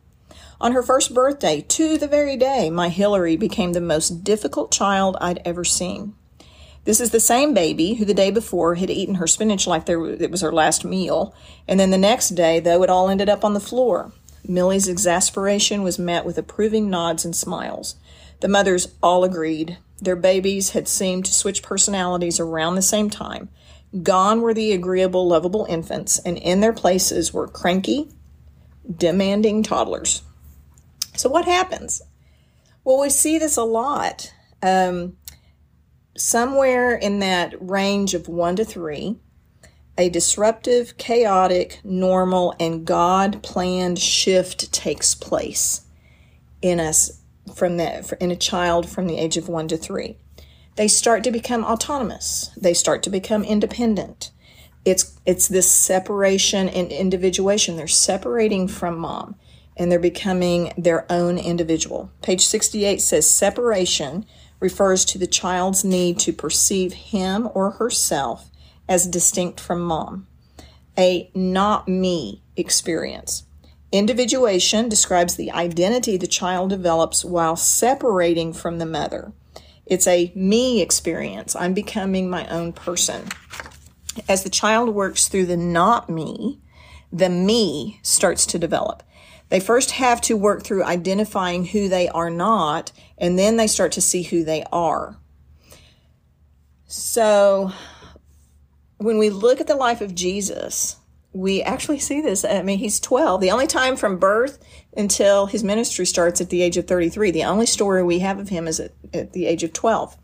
On 0.61 0.71
her 0.71 0.83
first 0.83 1.13
birthday, 1.13 1.61
to 1.61 1.97
the 1.97 2.07
very 2.07 2.37
day, 2.37 2.69
my 2.69 2.89
Hillary 2.89 3.35
became 3.35 3.73
the 3.73 3.81
most 3.81 4.23
difficult 4.23 4.71
child 4.71 5.17
I'd 5.19 5.41
ever 5.43 5.65
seen. 5.65 6.15
This 6.85 7.01
is 7.01 7.09
the 7.09 7.19
same 7.19 7.53
baby 7.53 7.95
who 7.95 8.05
the 8.05 8.13
day 8.13 8.31
before 8.31 8.75
had 8.75 8.89
eaten 8.89 9.15
her 9.15 9.27
spinach 9.27 9.67
like 9.67 9.85
there, 9.85 10.03
it 10.05 10.31
was 10.31 10.41
her 10.41 10.51
last 10.51 10.85
meal, 10.85 11.35
and 11.67 11.79
then 11.79 11.89
the 11.89 11.97
next 11.97 12.29
day, 12.29 12.59
though, 12.59 12.83
it 12.83 12.89
all 12.89 13.09
ended 13.09 13.27
up 13.27 13.43
on 13.43 13.53
the 13.53 13.59
floor. 13.59 14.13
Millie's 14.47 14.87
exasperation 14.87 15.81
was 15.83 15.99
met 15.99 16.23
with 16.23 16.37
approving 16.37 16.89
nods 16.89 17.25
and 17.25 17.35
smiles. 17.35 17.95
The 18.39 18.47
mothers 18.47 18.93
all 19.01 19.23
agreed. 19.23 19.77
Their 19.99 20.15
babies 20.15 20.69
had 20.71 20.87
seemed 20.87 21.25
to 21.25 21.33
switch 21.33 21.63
personalities 21.63 22.39
around 22.39 22.75
the 22.75 22.81
same 22.81 23.09
time. 23.09 23.49
Gone 24.03 24.41
were 24.41 24.53
the 24.53 24.71
agreeable, 24.71 25.27
lovable 25.27 25.65
infants, 25.67 26.19
and 26.19 26.37
in 26.37 26.59
their 26.59 26.73
places 26.73 27.33
were 27.33 27.47
cranky, 27.47 28.09
demanding 28.95 29.63
toddlers. 29.63 30.21
So, 31.15 31.29
what 31.29 31.45
happens? 31.45 32.01
Well, 32.83 33.01
we 33.01 33.09
see 33.09 33.37
this 33.37 33.57
a 33.57 33.63
lot. 33.63 34.31
Um, 34.61 35.17
somewhere 36.17 36.95
in 36.95 37.19
that 37.19 37.53
range 37.59 38.13
of 38.13 38.27
one 38.27 38.55
to 38.55 38.65
three, 38.65 39.17
a 39.97 40.09
disruptive, 40.09 40.97
chaotic, 40.97 41.79
normal, 41.83 42.53
and 42.59 42.85
God 42.85 43.41
planned 43.43 43.99
shift 43.99 44.71
takes 44.71 45.15
place 45.15 45.85
in 46.61 46.79
us 46.79 47.21
from 47.53 47.77
that 47.77 48.11
in 48.19 48.31
a 48.31 48.35
child 48.35 48.89
from 48.89 49.07
the 49.07 49.17
age 49.17 49.37
of 49.37 49.47
one 49.47 49.67
to 49.69 49.77
three. 49.77 50.17
They 50.75 50.87
start 50.87 51.23
to 51.23 51.31
become 51.31 51.63
autonomous. 51.63 52.51
They 52.57 52.73
start 52.73 53.03
to 53.03 53.09
become 53.09 53.43
independent. 53.43 54.31
It's 54.83 55.17
it's 55.25 55.47
this 55.47 55.71
separation 55.71 56.67
and 56.69 56.91
individuation. 56.91 57.77
They're 57.77 57.87
separating 57.87 58.67
from 58.67 58.99
mom 58.99 59.35
and 59.77 59.91
they're 59.91 59.99
becoming 59.99 60.73
their 60.77 61.05
own 61.11 61.37
individual. 61.37 62.09
Page 62.21 62.45
68 62.45 63.01
says 63.01 63.29
separation 63.29 64.25
refers 64.59 65.05
to 65.05 65.17
the 65.17 65.27
child's 65.27 65.83
need 65.83 66.17
to 66.19 66.33
perceive 66.33 66.93
him 66.93 67.49
or 67.53 67.71
herself 67.71 68.49
as 68.87 69.07
distinct 69.07 69.59
from 69.59 69.81
mom. 69.81 70.27
A 70.97 71.29
not 71.33 71.87
me 71.87 72.41
experience. 72.55 73.43
Individuation 73.91 74.89
describes 74.89 75.35
the 75.35 75.51
identity 75.51 76.17
the 76.17 76.27
child 76.27 76.69
develops 76.69 77.23
while 77.23 77.55
separating 77.55 78.53
from 78.53 78.79
the 78.79 78.85
mother. 78.85 79.31
It's 79.85 80.07
a 80.07 80.31
me 80.35 80.81
experience. 80.81 81.55
I'm 81.55 81.73
becoming 81.73 82.29
my 82.29 82.47
own 82.47 82.73
person. 82.73 83.27
As 84.27 84.43
the 84.43 84.49
child 84.49 84.89
works 84.89 85.27
through 85.27 85.45
the 85.45 85.57
not 85.57 86.09
me, 86.09 86.59
the 87.11 87.29
me 87.29 87.99
starts 88.01 88.45
to 88.47 88.59
develop. 88.59 89.03
They 89.49 89.59
first 89.59 89.91
have 89.91 90.21
to 90.21 90.37
work 90.37 90.63
through 90.63 90.83
identifying 90.83 91.65
who 91.65 91.87
they 91.87 92.09
are 92.09 92.29
not, 92.29 92.91
and 93.17 93.37
then 93.37 93.57
they 93.57 93.67
start 93.67 93.91
to 93.93 94.01
see 94.01 94.23
who 94.23 94.43
they 94.43 94.63
are. 94.71 95.17
So, 96.87 97.71
when 98.97 99.17
we 99.17 99.29
look 99.29 99.61
at 99.61 99.67
the 99.67 99.75
life 99.75 100.01
of 100.01 100.15
Jesus, 100.15 100.97
we 101.33 101.61
actually 101.61 101.99
see 101.99 102.21
this. 102.21 102.45
I 102.45 102.61
mean, 102.61 102.79
he's 102.79 102.99
12. 102.99 103.41
The 103.41 103.51
only 103.51 103.67
time 103.67 103.97
from 103.97 104.17
birth 104.17 104.57
until 104.95 105.47
his 105.47 105.63
ministry 105.63 106.05
starts 106.05 106.39
at 106.39 106.49
the 106.49 106.61
age 106.61 106.77
of 106.77 106.87
33. 106.87 107.31
The 107.31 107.43
only 107.43 107.65
story 107.65 108.03
we 108.03 108.19
have 108.19 108.39
of 108.39 108.49
him 108.49 108.67
is 108.67 108.79
at, 108.79 108.91
at 109.13 109.33
the 109.33 109.45
age 109.45 109.63
of 109.63 109.73
12. 109.73 110.15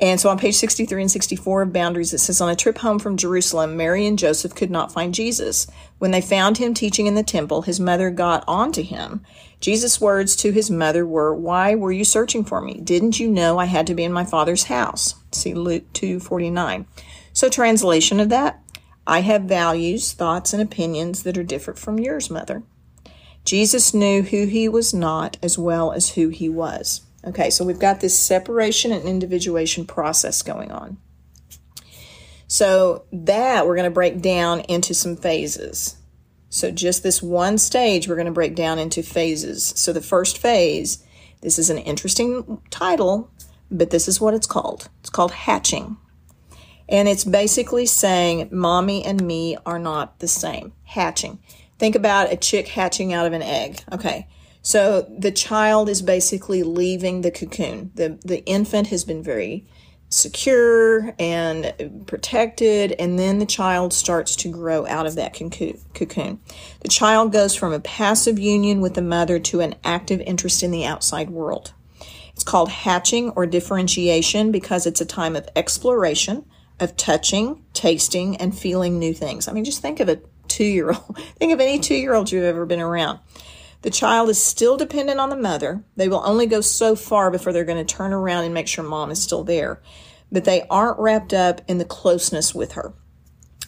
And 0.00 0.20
so 0.20 0.28
on 0.28 0.38
page 0.38 0.56
63 0.56 1.02
and 1.02 1.10
64 1.10 1.62
of 1.62 1.72
Boundaries, 1.72 2.12
it 2.12 2.18
says, 2.18 2.40
On 2.40 2.50
a 2.50 2.56
trip 2.56 2.78
home 2.78 2.98
from 2.98 3.16
Jerusalem, 3.16 3.76
Mary 3.76 4.06
and 4.06 4.18
Joseph 4.18 4.54
could 4.54 4.70
not 4.70 4.92
find 4.92 5.14
Jesus. 5.14 5.68
When 5.98 6.10
they 6.10 6.20
found 6.20 6.58
him 6.58 6.74
teaching 6.74 7.06
in 7.06 7.14
the 7.14 7.22
temple, 7.22 7.62
his 7.62 7.78
mother 7.78 8.10
got 8.10 8.42
on 8.48 8.72
to 8.72 8.82
him. 8.82 9.24
Jesus' 9.60 10.00
words 10.00 10.34
to 10.36 10.50
his 10.50 10.68
mother 10.68 11.06
were, 11.06 11.32
Why 11.32 11.76
were 11.76 11.92
you 11.92 12.04
searching 12.04 12.44
for 12.44 12.60
me? 12.60 12.74
Didn't 12.74 13.20
you 13.20 13.28
know 13.28 13.58
I 13.58 13.66
had 13.66 13.86
to 13.86 13.94
be 13.94 14.02
in 14.02 14.12
my 14.12 14.24
father's 14.24 14.64
house? 14.64 15.14
See 15.30 15.54
Luke 15.54 15.92
2.49. 15.92 16.86
So 17.32 17.48
translation 17.48 18.18
of 18.18 18.28
that, 18.30 18.60
I 19.06 19.20
have 19.20 19.42
values, 19.42 20.12
thoughts, 20.12 20.52
and 20.52 20.60
opinions 20.60 21.22
that 21.22 21.38
are 21.38 21.44
different 21.44 21.78
from 21.78 22.00
yours, 22.00 22.30
mother. 22.30 22.64
Jesus 23.44 23.94
knew 23.94 24.22
who 24.22 24.46
he 24.46 24.68
was 24.68 24.92
not 24.92 25.36
as 25.42 25.58
well 25.58 25.92
as 25.92 26.10
who 26.10 26.30
he 26.30 26.48
was. 26.48 27.02
Okay, 27.26 27.50
so 27.50 27.64
we've 27.64 27.78
got 27.78 28.00
this 28.00 28.18
separation 28.18 28.92
and 28.92 29.04
individuation 29.04 29.86
process 29.86 30.42
going 30.42 30.70
on. 30.70 30.98
So 32.46 33.04
that 33.12 33.66
we're 33.66 33.76
going 33.76 33.88
to 33.88 33.94
break 33.94 34.20
down 34.20 34.60
into 34.60 34.94
some 34.94 35.16
phases. 35.16 35.96
So 36.50 36.70
just 36.70 37.02
this 37.02 37.22
one 37.22 37.58
stage, 37.58 38.06
we're 38.06 38.14
going 38.14 38.26
to 38.26 38.32
break 38.32 38.54
down 38.54 38.78
into 38.78 39.02
phases. 39.02 39.72
So 39.76 39.92
the 39.92 40.00
first 40.00 40.38
phase, 40.38 41.02
this 41.40 41.58
is 41.58 41.70
an 41.70 41.78
interesting 41.78 42.60
title, 42.70 43.30
but 43.70 43.90
this 43.90 44.06
is 44.06 44.20
what 44.20 44.34
it's 44.34 44.46
called. 44.46 44.88
It's 45.00 45.10
called 45.10 45.32
hatching. 45.32 45.96
And 46.88 47.08
it's 47.08 47.24
basically 47.24 47.86
saying 47.86 48.50
mommy 48.52 49.04
and 49.04 49.26
me 49.26 49.56
are 49.64 49.78
not 49.78 50.18
the 50.18 50.28
same. 50.28 50.74
Hatching. 50.84 51.40
Think 51.78 51.96
about 51.96 52.32
a 52.32 52.36
chick 52.36 52.68
hatching 52.68 53.12
out 53.12 53.26
of 53.26 53.32
an 53.32 53.42
egg. 53.42 53.80
Okay. 53.90 54.28
So 54.64 55.02
the 55.02 55.30
child 55.30 55.90
is 55.90 56.00
basically 56.00 56.62
leaving 56.62 57.20
the 57.20 57.30
cocoon. 57.30 57.92
The, 57.94 58.18
the 58.24 58.42
infant 58.46 58.86
has 58.86 59.04
been 59.04 59.22
very 59.22 59.66
secure 60.08 61.14
and 61.18 62.02
protected, 62.06 62.92
and 62.92 63.18
then 63.18 63.40
the 63.40 63.46
child 63.46 63.92
starts 63.92 64.34
to 64.36 64.48
grow 64.48 64.86
out 64.86 65.04
of 65.04 65.16
that 65.16 65.34
cocoon. 65.34 66.40
The 66.80 66.88
child 66.88 67.30
goes 67.30 67.54
from 67.54 67.74
a 67.74 67.80
passive 67.80 68.38
union 68.38 68.80
with 68.80 68.94
the 68.94 69.02
mother 69.02 69.38
to 69.38 69.60
an 69.60 69.74
active 69.84 70.22
interest 70.22 70.62
in 70.62 70.70
the 70.70 70.86
outside 70.86 71.28
world. 71.28 71.74
It's 72.32 72.44
called 72.44 72.70
hatching 72.70 73.30
or 73.30 73.44
differentiation 73.44 74.50
because 74.50 74.86
it's 74.86 75.00
a 75.02 75.06
time 75.06 75.36
of 75.36 75.46
exploration, 75.54 76.46
of 76.80 76.96
touching, 76.96 77.62
tasting, 77.74 78.38
and 78.38 78.56
feeling 78.56 78.98
new 78.98 79.12
things. 79.12 79.46
I 79.46 79.52
mean, 79.52 79.64
just 79.64 79.82
think 79.82 80.00
of 80.00 80.08
a 80.08 80.20
two 80.48 80.64
year 80.64 80.88
old. 80.88 81.18
Think 81.38 81.52
of 81.52 81.60
any 81.60 81.78
two 81.78 81.96
year 81.96 82.14
old 82.14 82.30
you've 82.32 82.44
ever 82.44 82.64
been 82.64 82.80
around. 82.80 83.18
The 83.84 83.90
child 83.90 84.30
is 84.30 84.42
still 84.42 84.78
dependent 84.78 85.20
on 85.20 85.28
the 85.28 85.36
mother. 85.36 85.84
They 85.94 86.08
will 86.08 86.22
only 86.24 86.46
go 86.46 86.62
so 86.62 86.96
far 86.96 87.30
before 87.30 87.52
they're 87.52 87.66
going 87.66 87.84
to 87.86 87.94
turn 87.94 88.14
around 88.14 88.44
and 88.44 88.54
make 88.54 88.66
sure 88.66 88.82
mom 88.82 89.10
is 89.10 89.22
still 89.22 89.44
there. 89.44 89.82
But 90.32 90.46
they 90.46 90.62
aren't 90.70 90.98
wrapped 90.98 91.34
up 91.34 91.60
in 91.68 91.76
the 91.76 91.84
closeness 91.84 92.54
with 92.54 92.72
her. 92.72 92.94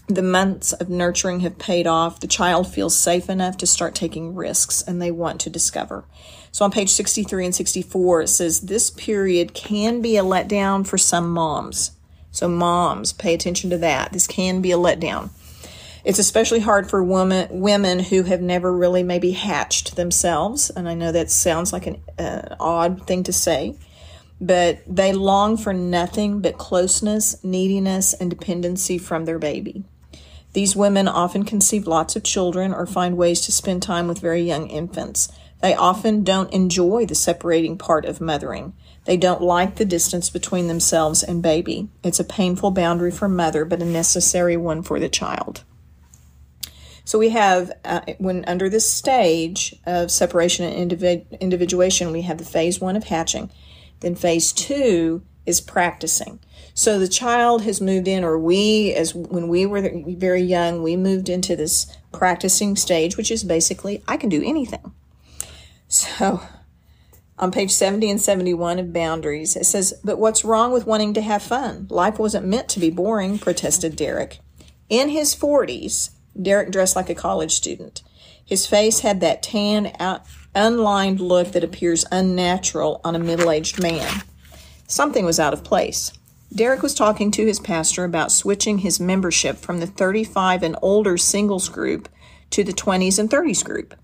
The 0.09 0.23
months 0.23 0.73
of 0.73 0.89
nurturing 0.89 1.41
have 1.41 1.59
paid 1.59 1.87
off. 1.87 2.21
The 2.21 2.29
child 2.29 2.67
feels 2.67 2.99
safe 2.99 3.29
enough 3.29 3.59
to 3.59 3.67
start 3.67 3.95
taking 3.95 4.35
risks 4.35 4.81
and 4.81 5.03
they 5.03 5.11
want 5.11 5.39
to 5.43 5.51
discover. 5.51 6.07
So 6.51 6.65
on 6.65 6.71
page 6.71 6.93
63 6.93 7.45
and 7.45 7.55
64, 7.55 8.23
it 8.23 8.29
says 8.29 8.63
this 8.63 8.89
period 8.89 9.53
can 9.53 10.01
be 10.01 10.17
a 10.17 10.25
letdown 10.25 10.87
for 10.87 10.97
some 10.97 11.31
moms. 11.31 11.91
So, 12.31 12.49
moms, 12.49 13.13
pay 13.13 13.35
attention 13.35 13.69
to 13.69 13.79
that. 13.79 14.15
This 14.15 14.27
can 14.27 14.63
be 14.63 14.73
a 14.73 14.79
letdown. 14.79 15.29
It's 16.07 16.21
especially 16.21 16.61
hard 16.61 16.89
for 16.89 17.03
women 17.03 17.49
women 17.51 17.99
who 17.99 18.23
have 18.23 18.41
never 18.41 18.73
really 18.73 19.03
maybe 19.03 19.33
hatched 19.33 19.97
themselves, 19.97 20.71
and 20.71 20.89
I 20.89 20.95
know 20.95 21.11
that 21.11 21.33
sounds 21.33 21.73
like 21.73 21.89
an 21.89 22.01
uh, 22.17 22.55
odd 22.61 23.09
thing 23.09 23.25
to 23.25 23.33
say, 23.33 23.77
but 24.41 24.79
they 24.87 25.13
long 25.13 25.57
for 25.57 25.73
nothing 25.73 26.41
but 26.41 26.59
closeness, 26.59 27.43
neediness, 27.43 28.13
and 28.15 28.31
dependency 28.31 28.99
from 28.99 29.25
their 29.25 29.41
baby. 29.41 29.83
These 30.53 30.77
women 30.77 31.09
often 31.09 31.43
conceive 31.43 31.89
lots 31.89 32.15
of 32.15 32.23
children 32.23 32.73
or 32.73 32.87
find 32.87 33.17
ways 33.17 33.41
to 33.41 33.51
spend 33.51 33.83
time 33.83 34.07
with 34.07 34.21
very 34.21 34.43
young 34.43 34.69
infants. 34.69 35.29
They 35.61 35.75
often 35.75 36.23
don't 36.23 36.53
enjoy 36.53 37.07
the 37.07 37.17
separating 37.17 37.79
part 37.79 38.05
of 38.05 38.21
mothering. 38.21 38.75
They 39.07 39.17
don't 39.17 39.43
like 39.43 39.75
the 39.75 39.85
distance 39.85 40.31
between 40.31 40.69
themselves 40.69 41.25
and 41.25 41.43
baby. 41.43 41.89
It's 42.05 42.21
a 42.21 42.25
painful 42.25 42.71
boundary 42.71 43.11
for 43.11 43.29
mother, 43.29 43.65
but 43.65 43.83
a 43.83 43.85
necessary 43.85 44.57
one 44.57 44.85
for 44.85 45.01
the 45.01 45.09
child. 45.09 45.65
So 47.07 47.19
we 47.19 47.31
have, 47.31 47.73
uh, 47.85 48.01
when 48.19 48.45
under 48.47 48.69
this 48.69 48.93
stage 48.93 49.75
of 49.87 50.11
separation 50.11 50.71
and 50.71 50.91
individ- 50.91 51.41
individuation, 51.41 52.13
we 52.13 52.23
have 52.23 52.37
the 52.37 52.45
phase 52.45 52.81
one 52.81 52.97
of 52.97 53.05
hatching. 53.05 53.51
Then 54.01 54.15
phase 54.15 54.53
two 54.53 55.23
is 55.47 55.63
practicing. 55.63 56.41
So 56.75 56.99
the 56.99 57.09
child 57.09 57.63
has 57.63 57.81
moved 57.81 58.09
in, 58.09 58.25
or 58.25 58.39
we, 58.39 58.93
as 58.93 59.15
when 59.15 59.49
we 59.49 59.65
were 59.65 59.91
very 60.09 60.43
young, 60.43 60.83
we 60.83 60.97
moved 60.97 61.31
into 61.31 61.57
this 61.57 61.87
practicing 62.13 62.77
stage, 62.77 63.17
which 63.17 63.31
is 63.31 63.45
basically 63.45 64.03
I 64.07 64.19
can 64.19 64.29
do 64.29 64.43
anything. 64.45 64.93
So 65.89 66.43
On 67.39 67.53
page 67.53 67.71
70 67.71 68.11
and 68.11 68.21
71 68.21 68.79
of 68.79 68.93
Boundaries, 68.95 69.57
it 69.57 69.67
says, 69.67 70.01
But 70.03 70.19
what's 70.19 70.45
wrong 70.45 70.73
with 70.73 70.87
wanting 70.87 71.13
to 71.15 71.21
have 71.21 71.43
fun? 71.43 71.87
Life 71.91 72.19
wasn't 72.19 72.47
meant 72.47 72.69
to 72.71 72.81
be 72.81 72.89
boring, 72.89 73.39
protested 73.39 73.95
Derek. 73.95 74.39
In 74.89 75.11
his 75.11 75.35
40s, 75.35 76.11
Derek 76.41 76.71
dressed 76.71 76.97
like 76.97 77.11
a 77.11 77.15
college 77.15 77.53
student. 77.53 78.03
His 78.45 78.67
face 78.67 79.01
had 79.01 79.21
that 79.21 79.43
tan, 79.43 79.93
unlined 80.55 81.21
look 81.21 81.53
that 81.53 81.65
appears 81.65 82.05
unnatural 82.13 83.01
on 83.05 83.17
a 83.17 83.19
middle 83.19 83.51
aged 83.51 83.83
man. 83.83 84.23
Something 84.87 85.25
was 85.25 85.41
out 85.41 85.53
of 85.53 85.65
place. 85.65 86.13
Derek 86.55 86.83
was 86.83 86.95
talking 86.95 87.31
to 87.33 87.45
his 87.45 87.59
pastor 87.59 88.05
about 88.05 88.31
switching 88.31 88.79
his 88.79 89.01
membership 89.01 89.57
from 89.57 89.81
the 89.81 89.87
35 89.87 90.63
and 90.63 90.77
older 90.81 91.19
singles 91.19 91.69
group 91.69 92.09
to 92.51 92.63
the 92.63 92.73
20s 92.73 93.19
and 93.19 93.29
30s 93.29 93.65
group. 93.65 93.95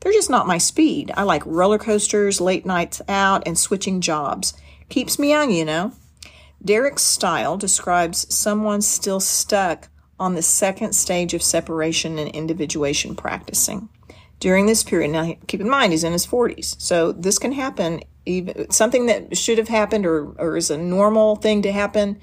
They're 0.00 0.12
just 0.12 0.30
not 0.30 0.46
my 0.46 0.58
speed. 0.58 1.10
I 1.16 1.22
like 1.22 1.42
roller 1.46 1.78
coasters, 1.78 2.40
late 2.40 2.66
nights 2.66 3.00
out, 3.08 3.42
and 3.46 3.58
switching 3.58 4.00
jobs. 4.00 4.52
Keeps 4.88 5.18
me 5.18 5.30
young, 5.30 5.50
you 5.50 5.64
know. 5.64 5.92
Derek's 6.62 7.02
style 7.02 7.56
describes 7.56 8.32
someone 8.34 8.82
still 8.82 9.20
stuck 9.20 9.88
on 10.18 10.34
the 10.34 10.42
second 10.42 10.94
stage 10.94 11.34
of 11.34 11.42
separation 11.42 12.18
and 12.18 12.30
individuation 12.30 13.14
practicing. 13.14 13.88
During 14.38 14.66
this 14.66 14.82
period, 14.82 15.10
now 15.12 15.34
keep 15.46 15.60
in 15.60 15.68
mind 15.68 15.92
he's 15.92 16.04
in 16.04 16.12
his 16.12 16.26
40s, 16.26 16.80
so 16.80 17.12
this 17.12 17.38
can 17.38 17.52
happen 17.52 18.02
even 18.26 18.70
something 18.70 19.06
that 19.06 19.36
should 19.36 19.58
have 19.58 19.68
happened 19.68 20.04
or, 20.04 20.32
or 20.38 20.56
is 20.56 20.70
a 20.70 20.76
normal 20.76 21.36
thing 21.36 21.62
to 21.62 21.72
happen 21.72 22.20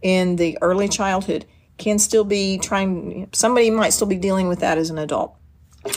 in 0.00 0.36
the 0.36 0.58
early 0.60 0.88
childhood 0.88 1.44
can 1.78 1.98
still 1.98 2.24
be 2.24 2.58
trying 2.58 3.28
somebody 3.32 3.70
might 3.70 3.92
still 3.92 4.06
be 4.06 4.16
dealing 4.16 4.48
with 4.48 4.60
that 4.60 4.78
as 4.78 4.90
an 4.90 4.98
adult 4.98 5.36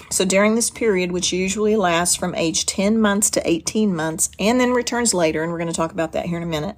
so 0.09 0.25
during 0.25 0.55
this 0.55 0.69
period 0.69 1.11
which 1.11 1.33
usually 1.33 1.75
lasts 1.75 2.15
from 2.15 2.35
age 2.35 2.65
10 2.65 2.99
months 2.99 3.29
to 3.29 3.49
18 3.49 3.95
months 3.95 4.29
and 4.39 4.59
then 4.59 4.71
returns 4.71 5.13
later 5.13 5.41
and 5.41 5.51
we're 5.51 5.57
going 5.57 5.71
to 5.71 5.73
talk 5.73 5.91
about 5.91 6.11
that 6.11 6.25
here 6.25 6.37
in 6.37 6.43
a 6.43 6.47
minute 6.47 6.75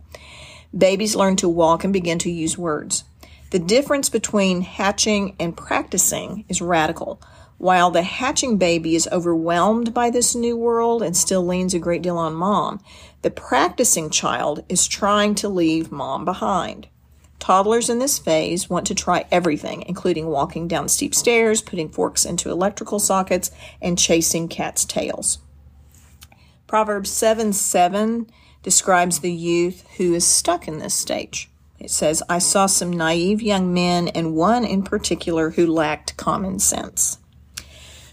babies 0.77 1.15
learn 1.15 1.35
to 1.35 1.49
walk 1.49 1.83
and 1.83 1.93
begin 1.93 2.19
to 2.19 2.31
use 2.31 2.57
words 2.57 3.03
the 3.51 3.59
difference 3.59 4.09
between 4.09 4.61
hatching 4.61 5.35
and 5.39 5.55
practicing 5.55 6.45
is 6.49 6.61
radical 6.61 7.21
while 7.57 7.89
the 7.89 8.03
hatching 8.03 8.57
baby 8.57 8.95
is 8.95 9.09
overwhelmed 9.11 9.93
by 9.93 10.09
this 10.09 10.35
new 10.35 10.55
world 10.55 11.01
and 11.01 11.17
still 11.17 11.45
leans 11.45 11.73
a 11.73 11.79
great 11.79 12.03
deal 12.03 12.17
on 12.17 12.35
mom, 12.35 12.79
the 13.23 13.31
practicing 13.31 14.09
child 14.09 14.63
is 14.69 14.87
trying 14.87 15.33
to 15.35 15.49
leave 15.49 15.91
mom 15.91 16.23
behind. 16.23 16.87
Toddlers 17.39 17.89
in 17.89 17.99
this 17.99 18.19
phase 18.19 18.69
want 18.69 18.85
to 18.87 18.95
try 18.95 19.25
everything, 19.31 19.83
including 19.87 20.27
walking 20.27 20.67
down 20.67 20.87
steep 20.87 21.15
stairs, 21.15 21.61
putting 21.61 21.89
forks 21.89 22.25
into 22.25 22.51
electrical 22.51 22.99
sockets, 22.99 23.51
and 23.81 23.97
chasing 23.97 24.47
cats' 24.47 24.85
tails. 24.85 25.39
Proverbs 26.67 27.09
7 27.09 27.53
7 27.53 28.27
describes 28.61 29.19
the 29.19 29.31
youth 29.31 29.87
who 29.97 30.13
is 30.13 30.25
stuck 30.27 30.67
in 30.67 30.79
this 30.79 30.93
stage. 30.93 31.49
It 31.79 31.91
says, 31.91 32.23
I 32.27 32.39
saw 32.39 32.65
some 32.65 32.91
naive 32.91 33.41
young 33.41 33.73
men 33.73 34.07
and 34.09 34.35
one 34.35 34.65
in 34.65 34.83
particular 34.83 35.51
who 35.51 35.67
lacked 35.67 36.17
common 36.17 36.59
sense. 36.59 37.19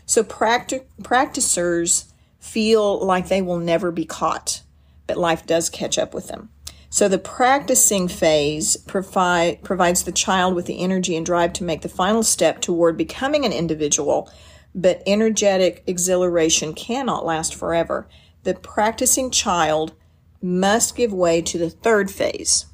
So 0.06 0.22
practic- 0.22 0.88
practicers 1.02 2.12
feel 2.38 3.04
like 3.04 3.28
they 3.28 3.40
will 3.40 3.58
never 3.58 3.90
be 3.90 4.04
caught, 4.04 4.62
but 5.06 5.16
life 5.16 5.46
does 5.46 5.70
catch 5.70 5.98
up 5.98 6.12
with 6.12 6.28
them. 6.28 6.50
So 6.90 7.08
the 7.08 7.18
practicing 7.18 8.06
phase 8.06 8.76
provide, 8.76 9.64
provides 9.64 10.04
the 10.04 10.12
child 10.12 10.54
with 10.54 10.66
the 10.66 10.80
energy 10.80 11.16
and 11.16 11.26
drive 11.26 11.52
to 11.54 11.64
make 11.64 11.80
the 11.80 11.88
final 11.88 12.22
step 12.22 12.60
toward 12.60 12.96
becoming 12.96 13.44
an 13.44 13.52
individual, 13.52 14.30
but 14.74 15.02
energetic 15.06 15.82
exhilaration 15.86 16.72
cannot 16.74 17.24
last 17.24 17.54
forever. 17.54 18.06
The 18.44 18.54
practicing 18.54 19.30
child 19.30 19.94
must 20.40 20.94
give 20.94 21.12
way 21.12 21.42
to 21.42 21.58
the 21.58 21.70
third 21.70 22.10
phase, 22.10 22.66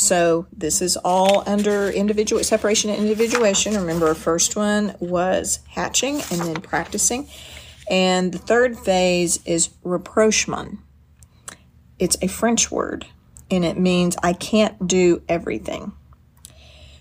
so 0.00 0.46
this 0.50 0.80
is 0.80 0.96
all 0.96 1.42
under 1.46 1.90
individual 1.90 2.42
separation 2.42 2.90
and 2.90 3.00
individuation. 3.00 3.74
Remember, 3.74 4.08
our 4.08 4.14
first 4.14 4.56
one 4.56 4.96
was 4.98 5.60
hatching 5.68 6.16
and 6.30 6.40
then 6.40 6.60
practicing. 6.62 7.28
And 7.90 8.32
the 8.32 8.38
third 8.38 8.78
phase 8.78 9.40
is 9.44 9.70
rapprochement. 9.82 10.78
It's 11.98 12.16
a 12.22 12.28
French 12.28 12.70
word 12.70 13.06
and 13.50 13.64
it 13.64 13.78
means 13.78 14.16
I 14.22 14.32
can't 14.32 14.86
do 14.86 15.22
everything. 15.28 15.92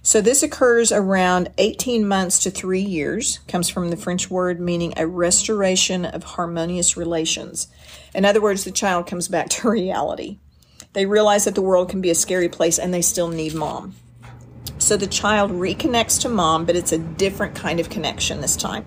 So 0.01 0.19
this 0.19 0.43
occurs 0.43 0.91
around 0.91 1.51
18 1.57 2.07
months 2.07 2.39
to 2.39 2.51
three 2.51 2.81
years, 2.81 3.39
comes 3.47 3.69
from 3.69 3.91
the 3.91 3.97
French 3.97 4.29
word 4.29 4.59
meaning 4.59 4.93
a 4.97 5.07
restoration 5.07 6.03
of 6.03 6.23
harmonious 6.23 6.97
relations. 6.97 7.67
In 8.13 8.25
other 8.25 8.41
words, 8.41 8.63
the 8.63 8.71
child 8.71 9.07
comes 9.07 9.27
back 9.27 9.49
to 9.49 9.69
reality. 9.71 10.39
They 10.93 11.05
realize 11.05 11.45
that 11.45 11.53
the 11.55 11.61
world 11.61 11.89
can 11.89 12.01
be 12.01 12.09
a 12.09 12.15
scary 12.15 12.49
place 12.49 12.79
and 12.79 12.93
they 12.93 13.01
still 13.01 13.27
need 13.27 13.53
mom. 13.53 13.95
So 14.79 14.97
the 14.97 15.07
child 15.07 15.51
reconnects 15.51 16.19
to 16.21 16.29
mom, 16.29 16.65
but 16.65 16.75
it's 16.75 16.91
a 16.91 16.97
different 16.97 17.53
kind 17.53 17.79
of 17.79 17.89
connection 17.89 18.41
this 18.41 18.55
time. 18.55 18.85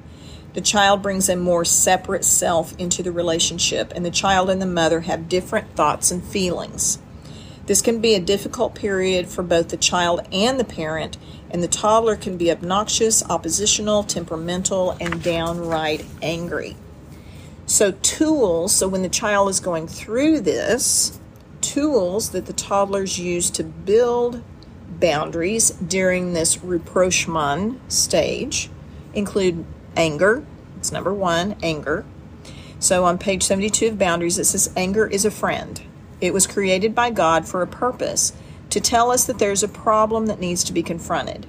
The 0.55 0.61
child 0.61 1.01
brings 1.01 1.29
a 1.29 1.37
more 1.37 1.65
separate 1.65 2.25
self 2.25 2.77
into 2.77 3.03
the 3.03 3.13
relationship, 3.13 3.93
and 3.95 4.05
the 4.05 4.11
child 4.11 4.51
and 4.51 4.61
the 4.61 4.67
mother 4.67 5.01
have 5.01 5.29
different 5.29 5.75
thoughts 5.77 6.11
and 6.11 6.23
feelings. 6.23 6.99
This 7.67 7.81
can 7.81 8.01
be 8.01 8.15
a 8.15 8.21
difficult 8.21 8.75
period 8.75 9.29
for 9.29 9.43
both 9.43 9.69
the 9.69 9.77
child 9.77 10.27
and 10.33 10.59
the 10.59 10.65
parent, 10.65 11.17
and 11.51 11.63
the 11.63 11.69
toddler 11.69 12.17
can 12.17 12.37
be 12.37 12.51
obnoxious, 12.51 13.25
oppositional, 13.31 14.03
temperamental, 14.03 14.97
and 15.01 15.23
downright 15.23 16.05
angry. 16.21 16.77
So, 17.65 17.93
tools, 17.93 18.75
so 18.75 18.89
when 18.89 19.03
the 19.03 19.09
child 19.09 19.49
is 19.49 19.61
going 19.61 19.87
through 19.87 20.41
this, 20.41 21.19
tools 21.63 22.31
that 22.31 22.47
the 22.47 22.53
toddlers 22.53 23.19
use 23.19 23.51
to 23.51 23.65
build 23.65 24.43
boundaries 25.01 25.71
during 25.71 26.33
this 26.33 26.63
rapprochement 26.63 27.93
stage 27.93 28.71
include 29.15 29.65
anger. 29.97 30.45
It's 30.79 30.93
number 30.93 31.13
one, 31.13 31.57
anger. 31.63 32.05
So 32.79 33.05
on 33.05 33.19
page 33.19 33.45
72 33.45 33.89
of 33.89 33.99
Boundaries, 33.99 34.39
it 34.39 34.45
says, 34.45 34.73
Anger 34.77 35.07
is 35.07 35.25
a 35.25 35.31
friend. 35.31 35.81
It 36.21 36.35
was 36.35 36.47
created 36.47 36.95
by 36.95 37.11
God 37.11 37.47
for 37.47 37.63
a 37.63 37.67
purpose 37.67 38.33
to 38.71 38.81
tell 38.81 39.11
us 39.11 39.25
that 39.27 39.39
there's 39.39 39.63
a 39.63 39.69
problem 39.69 40.27
that 40.27 40.41
needs 40.41 40.65
to 40.65 40.73
be 40.73 40.83
confronted. 40.83 41.47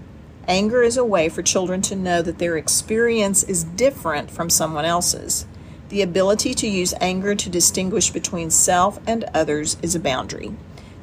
Anger 0.47 0.83
is 0.83 0.97
a 0.97 1.05
way 1.05 1.29
for 1.29 1.41
children 1.41 1.81
to 1.83 1.95
know 1.95 2.21
that 2.21 2.37
their 2.37 2.57
experience 2.57 3.43
is 3.43 3.63
different 3.63 4.29
from 4.29 4.49
someone 4.49 4.85
else's. 4.85 5.45
The 5.93 6.01
ability 6.01 6.55
to 6.55 6.67
use 6.67 6.95
anger 6.99 7.35
to 7.35 7.49
distinguish 7.51 8.09
between 8.09 8.49
self 8.49 8.99
and 9.05 9.25
others 9.25 9.77
is 9.83 9.93
a 9.93 9.99
boundary. 9.99 10.51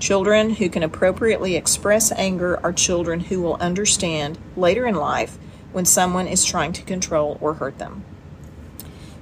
Children 0.00 0.54
who 0.54 0.68
can 0.68 0.82
appropriately 0.82 1.54
express 1.54 2.10
anger 2.10 2.58
are 2.64 2.72
children 2.72 3.20
who 3.20 3.40
will 3.40 3.54
understand 3.60 4.36
later 4.56 4.88
in 4.88 4.96
life 4.96 5.38
when 5.70 5.84
someone 5.84 6.26
is 6.26 6.44
trying 6.44 6.72
to 6.72 6.82
control 6.82 7.38
or 7.40 7.54
hurt 7.54 7.78
them. 7.78 8.02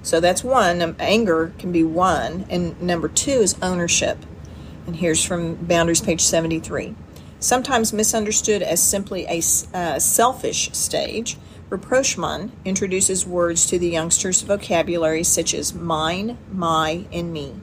So 0.03 0.21
that's 0.21 0.43
one. 0.43 0.97
Anger 0.99 1.53
can 1.59 1.71
be 1.71 1.85
one. 1.85 2.47
And 2.49 2.81
number 2.81 3.09
two 3.09 3.43
is 3.43 3.55
ownership. 3.61 4.25
And 4.87 4.97
here's 4.97 5.23
from 5.23 5.57
Boundaries, 5.57 6.01
page 6.01 6.23
73. 6.23 6.95
Sometimes 7.41 7.93
misunderstood 7.93 8.63
as 8.63 8.83
simply 8.83 9.27
a 9.27 9.43
uh, 9.77 9.99
selfish 9.99 10.73
stage, 10.73 11.37
Rapprochement 11.71 12.53
introduces 12.65 13.27
words 13.27 13.67
to 13.67 13.79
the 13.79 13.91
youngster's 13.91 14.41
vocabulary 14.41 15.23
such 15.23 15.53
as 15.53 15.75
mine, 15.75 16.39
my, 16.51 17.05
and 17.13 17.31
me. 17.31 17.57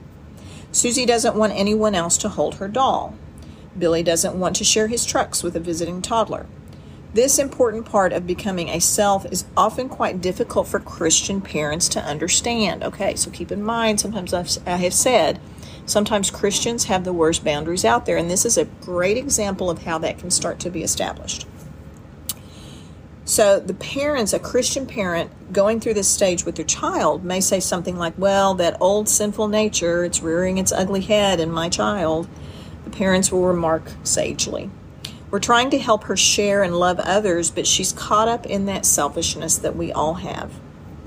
Susie 0.70 1.04
doesn't 1.04 1.34
want 1.34 1.52
anyone 1.54 1.94
else 1.96 2.16
to 2.18 2.28
hold 2.28 2.56
her 2.56 2.68
doll. 2.68 3.14
Billy 3.76 4.04
doesn't 4.04 4.38
want 4.38 4.54
to 4.56 4.64
share 4.64 4.86
his 4.86 5.04
trucks 5.04 5.42
with 5.42 5.56
a 5.56 5.60
visiting 5.60 6.02
toddler. 6.02 6.46
This 7.14 7.38
important 7.38 7.86
part 7.86 8.12
of 8.12 8.28
becoming 8.28 8.68
a 8.68 8.80
self 8.80 9.26
is 9.32 9.46
often 9.56 9.88
quite 9.88 10.20
difficult 10.20 10.68
for 10.68 10.78
Christian 10.78 11.40
parents 11.40 11.88
to 11.88 12.00
understand. 12.00 12.84
Okay, 12.84 13.16
so 13.16 13.30
keep 13.32 13.50
in 13.50 13.62
mind, 13.62 13.98
sometimes 13.98 14.32
I've, 14.32 14.56
I 14.66 14.76
have 14.76 14.94
said, 14.94 15.40
sometimes 15.84 16.30
Christians 16.30 16.84
have 16.84 17.02
the 17.02 17.12
worst 17.12 17.42
boundaries 17.42 17.84
out 17.84 18.06
there, 18.06 18.18
and 18.18 18.30
this 18.30 18.44
is 18.44 18.56
a 18.56 18.66
great 18.66 19.16
example 19.16 19.68
of 19.68 19.82
how 19.82 19.98
that 19.98 20.18
can 20.18 20.30
start 20.30 20.60
to 20.60 20.70
be 20.70 20.84
established. 20.84 21.46
So 23.26 23.58
the 23.58 23.74
parents, 23.74 24.32
a 24.32 24.38
Christian 24.38 24.86
parent 24.86 25.52
going 25.52 25.80
through 25.80 25.94
this 25.94 26.06
stage 26.06 26.44
with 26.44 26.54
their 26.54 26.64
child 26.64 27.24
may 27.24 27.40
say 27.40 27.58
something 27.58 27.96
like, 27.96 28.14
Well, 28.16 28.54
that 28.54 28.76
old 28.80 29.08
sinful 29.08 29.48
nature, 29.48 30.04
it's 30.04 30.22
rearing 30.22 30.58
its 30.58 30.70
ugly 30.70 31.00
head 31.00 31.40
in 31.40 31.50
my 31.50 31.68
child. 31.68 32.28
The 32.84 32.90
parents 32.90 33.32
will 33.32 33.44
remark 33.44 33.90
sagely. 34.04 34.70
We're 35.28 35.40
trying 35.40 35.70
to 35.70 35.78
help 35.78 36.04
her 36.04 36.16
share 36.16 36.62
and 36.62 36.78
love 36.78 37.00
others, 37.00 37.50
but 37.50 37.66
she's 37.66 37.92
caught 37.92 38.28
up 38.28 38.46
in 38.46 38.66
that 38.66 38.86
selfishness 38.86 39.58
that 39.58 39.74
we 39.74 39.90
all 39.90 40.14
have. 40.14 40.52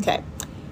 Okay, 0.02 0.22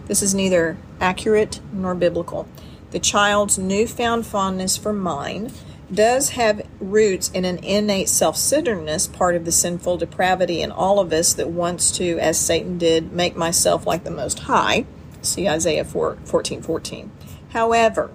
this 0.08 0.22
is 0.22 0.36
neither 0.36 0.78
accurate 1.00 1.62
nor 1.72 1.96
biblical. 1.96 2.46
The 2.92 3.00
child's 3.00 3.58
newfound 3.58 4.26
fondness 4.26 4.76
for 4.76 4.92
mine 4.92 5.54
does 5.94 6.30
have 6.32 6.68
roots 6.80 7.30
in 7.32 7.46
an 7.46 7.58
innate 7.60 8.10
self 8.10 8.36
centeredness, 8.38 9.08
part 9.08 9.36
of 9.36 9.46
the 9.46 9.52
sinful 9.52 9.98
depravity 9.98 10.62
in 10.62 10.72
all 10.72 11.00
of 11.00 11.14
us 11.14 11.34
that 11.34 11.50
wants 11.50 11.92
to, 11.94 12.20
as 12.20 12.40
Satan 12.40 12.78
did, 12.78 13.12
make 13.14 13.36
myself 13.36 13.86
like 13.86 14.04
the 14.04 14.12
Most 14.12 14.40
High. 14.40 14.86
See 15.22 15.48
Isaiah 15.48 15.86
4, 15.86 16.18
14 16.24 16.62
14. 16.62 17.12
However, 17.50 18.12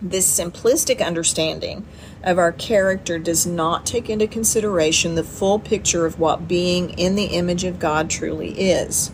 This 0.00 0.28
simplistic 0.28 1.04
understanding 1.04 1.86
of 2.24 2.38
our 2.38 2.52
character 2.52 3.18
does 3.18 3.46
not 3.46 3.86
take 3.86 4.10
into 4.10 4.26
consideration 4.26 5.14
the 5.14 5.24
full 5.24 5.58
picture 5.58 6.06
of 6.06 6.18
what 6.18 6.48
being 6.48 6.90
in 6.90 7.14
the 7.14 7.26
image 7.26 7.64
of 7.64 7.78
God 7.78 8.10
truly 8.10 8.50
is. 8.60 9.12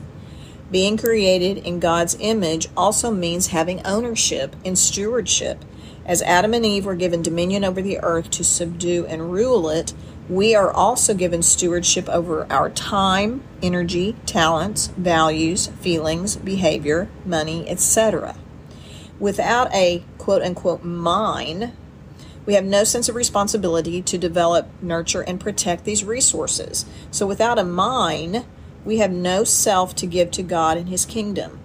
Being 0.71 0.97
created 0.97 1.59
in 1.59 1.81
God's 1.81 2.17
image 2.21 2.69
also 2.77 3.11
means 3.11 3.49
having 3.49 3.85
ownership 3.87 4.55
and 4.65 4.79
stewardship. 4.79 5.65
As 6.09 6.23
Adam 6.23 6.55
and 6.55 6.65
Eve 6.65 6.87
were 6.87 6.95
given 6.95 7.21
dominion 7.21 7.65
over 7.65 7.83
the 7.83 7.99
earth 7.99 8.31
to 8.31 8.43
subdue 8.43 9.05
and 9.07 9.31
rule 9.31 9.69
it, 9.69 9.93
we 10.27 10.55
are 10.55 10.73
also 10.73 11.13
given 11.13 11.43
stewardship 11.43 12.09
over 12.09 12.51
our 12.51 12.71
time, 12.71 13.43
energy, 13.63 14.17
talents, 14.25 14.87
values, 14.97 15.67
feelings, 15.67 16.37
behavior, 16.37 17.11
money, 17.27 17.69
etc. 17.69 18.35
Without 19.21 19.71
a 19.75 20.03
quote 20.17 20.41
unquote 20.41 20.83
mine, 20.83 21.75
we 22.47 22.55
have 22.55 22.65
no 22.65 22.85
sense 22.85 23.11
of 23.11 23.15
responsibility 23.15 24.01
to 24.01 24.17
develop, 24.17 24.67
nurture, 24.81 25.21
and 25.21 25.39
protect 25.39 25.85
these 25.85 26.05
resources. 26.05 26.87
So 27.11 27.27
without 27.27 27.59
a 27.59 27.65
mine, 27.65 28.47
we 28.83 28.97
have 28.99 29.13
no 29.13 29.45
self 29.45 29.95
to 29.97 30.07
give 30.07 30.31
to 30.31 30.43
God 30.43 30.79
and 30.79 30.89
His 30.89 31.05
kingdom. 31.05 31.61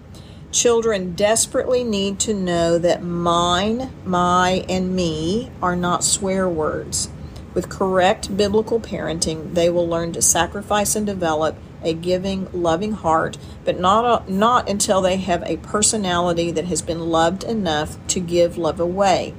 Children 0.54 1.16
desperately 1.16 1.84
need 1.84 2.20
to 2.20 2.34
know 2.34 2.78
that 2.78 3.02
mine, 3.02 3.92
my, 4.06 4.64
and 4.70 4.96
me 4.96 5.50
are 5.64 5.76
not 5.76 6.04
swear 6.04 6.48
words. 6.48 7.10
With 7.56 7.70
correct 7.70 8.38
biblical 8.38 8.80
parenting, 8.80 9.56
they 9.56 9.72
will 9.72 9.88
learn 9.88 10.14
to 10.14 10.22
sacrifice 10.22 10.96
and 10.96 11.08
develop 11.08 11.58
a 11.82 11.96
giving, 11.96 12.48
loving 12.54 12.92
heart, 12.92 13.36
but 13.66 13.80
not, 13.80 14.30
not 14.30 14.70
until 14.70 15.02
they 15.02 15.18
have 15.18 15.42
a 15.42 15.58
personality 15.58 16.52
that 16.52 16.66
has 16.66 16.84
been 16.84 17.10
loved 17.10 17.44
enough 17.44 17.98
to 18.10 18.20
give 18.20 18.56
love 18.56 18.80
away. 18.80 19.34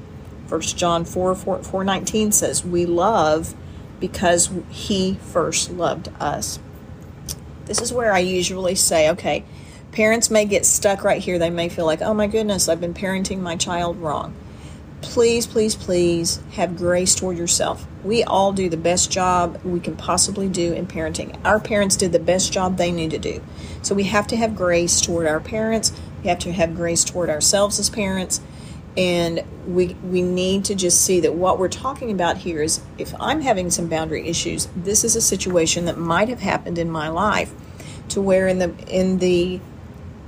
1 0.49 0.61
John 0.63 1.05
4, 1.05 1.37
4, 1.37 1.63
4 1.63 1.85
19 1.85 2.33
says, 2.33 2.65
We 2.65 2.87
love 2.87 3.55
because 4.01 4.51
he 4.69 5.15
first 5.23 5.71
loved 5.71 6.09
us. 6.19 6.59
This 7.67 7.81
is 7.81 7.93
where 7.93 8.13
I 8.13 8.19
usually 8.19 8.75
say, 8.75 9.09
okay, 9.11 9.45
parents 9.95 10.31
may 10.31 10.45
get 10.45 10.67
stuck 10.67 11.05
right 11.05 11.23
here. 11.23 11.39
They 11.39 11.51
may 11.51 11.69
feel 11.69 11.87
like, 11.87 12.03
oh 12.03 12.15
my 12.15 12.27
goodness, 12.27 12.69
I've 12.69 12.81
been 12.81 12.95
parenting 12.95 13.41
my 13.41 13.57
child 13.57 13.97
wrong 13.99 14.35
please, 15.05 15.47
please, 15.47 15.75
please 15.75 16.41
have 16.53 16.77
grace 16.77 17.15
toward 17.15 17.37
yourself. 17.37 17.87
We 18.03 18.25
all 18.25 18.53
do 18.53 18.71
the 18.71 18.77
best 18.79 19.11
job 19.11 19.61
we 19.63 19.79
can 19.79 19.97
possibly 19.97 20.49
do 20.49 20.73
in 20.73 20.87
parenting. 20.87 21.39
Our 21.45 21.61
parents 21.61 21.97
did 21.97 22.13
the 22.13 22.19
best 22.19 22.53
job 22.53 22.79
they 22.79 22.91
knew 22.91 23.11
to 23.11 23.19
do. 23.19 23.43
So 23.83 23.95
we 23.95 24.05
have 24.05 24.27
to 24.29 24.37
have 24.37 24.57
grace 24.57 25.01
toward 25.03 25.27
our 25.27 25.41
parents. 25.41 25.93
We 26.23 26.31
have 26.31 26.39
to 26.41 26.53
have 26.53 26.75
grace 26.75 27.05
toward 27.05 27.29
ourselves 27.29 27.79
as 27.79 27.91
parents. 27.91 28.41
And 28.97 29.45
we 29.67 29.95
we 30.05 30.23
need 30.23 30.65
to 30.67 30.75
just 30.75 31.03
see 31.03 31.21
that 31.21 31.35
what 31.35 31.59
we're 31.59 31.69
talking 31.69 32.11
about 32.11 32.39
here 32.39 32.63
is 32.63 32.81
if 32.97 33.13
I'm 33.21 33.43
having 33.43 33.71
some 33.71 33.89
boundary 33.89 34.27
issues, 34.27 34.69
this 34.75 35.05
is 35.05 35.17
a 35.17 35.21
situation 35.21 35.85
that 35.85 35.99
might 35.99 36.29
have 36.29 36.41
happened 36.41 36.79
in 36.79 36.91
my 36.91 37.09
life 37.09 37.53
to 38.11 38.21
where 38.21 38.47
in 38.49 38.59
the 38.59 38.73
in 38.89 39.19
the 39.19 39.61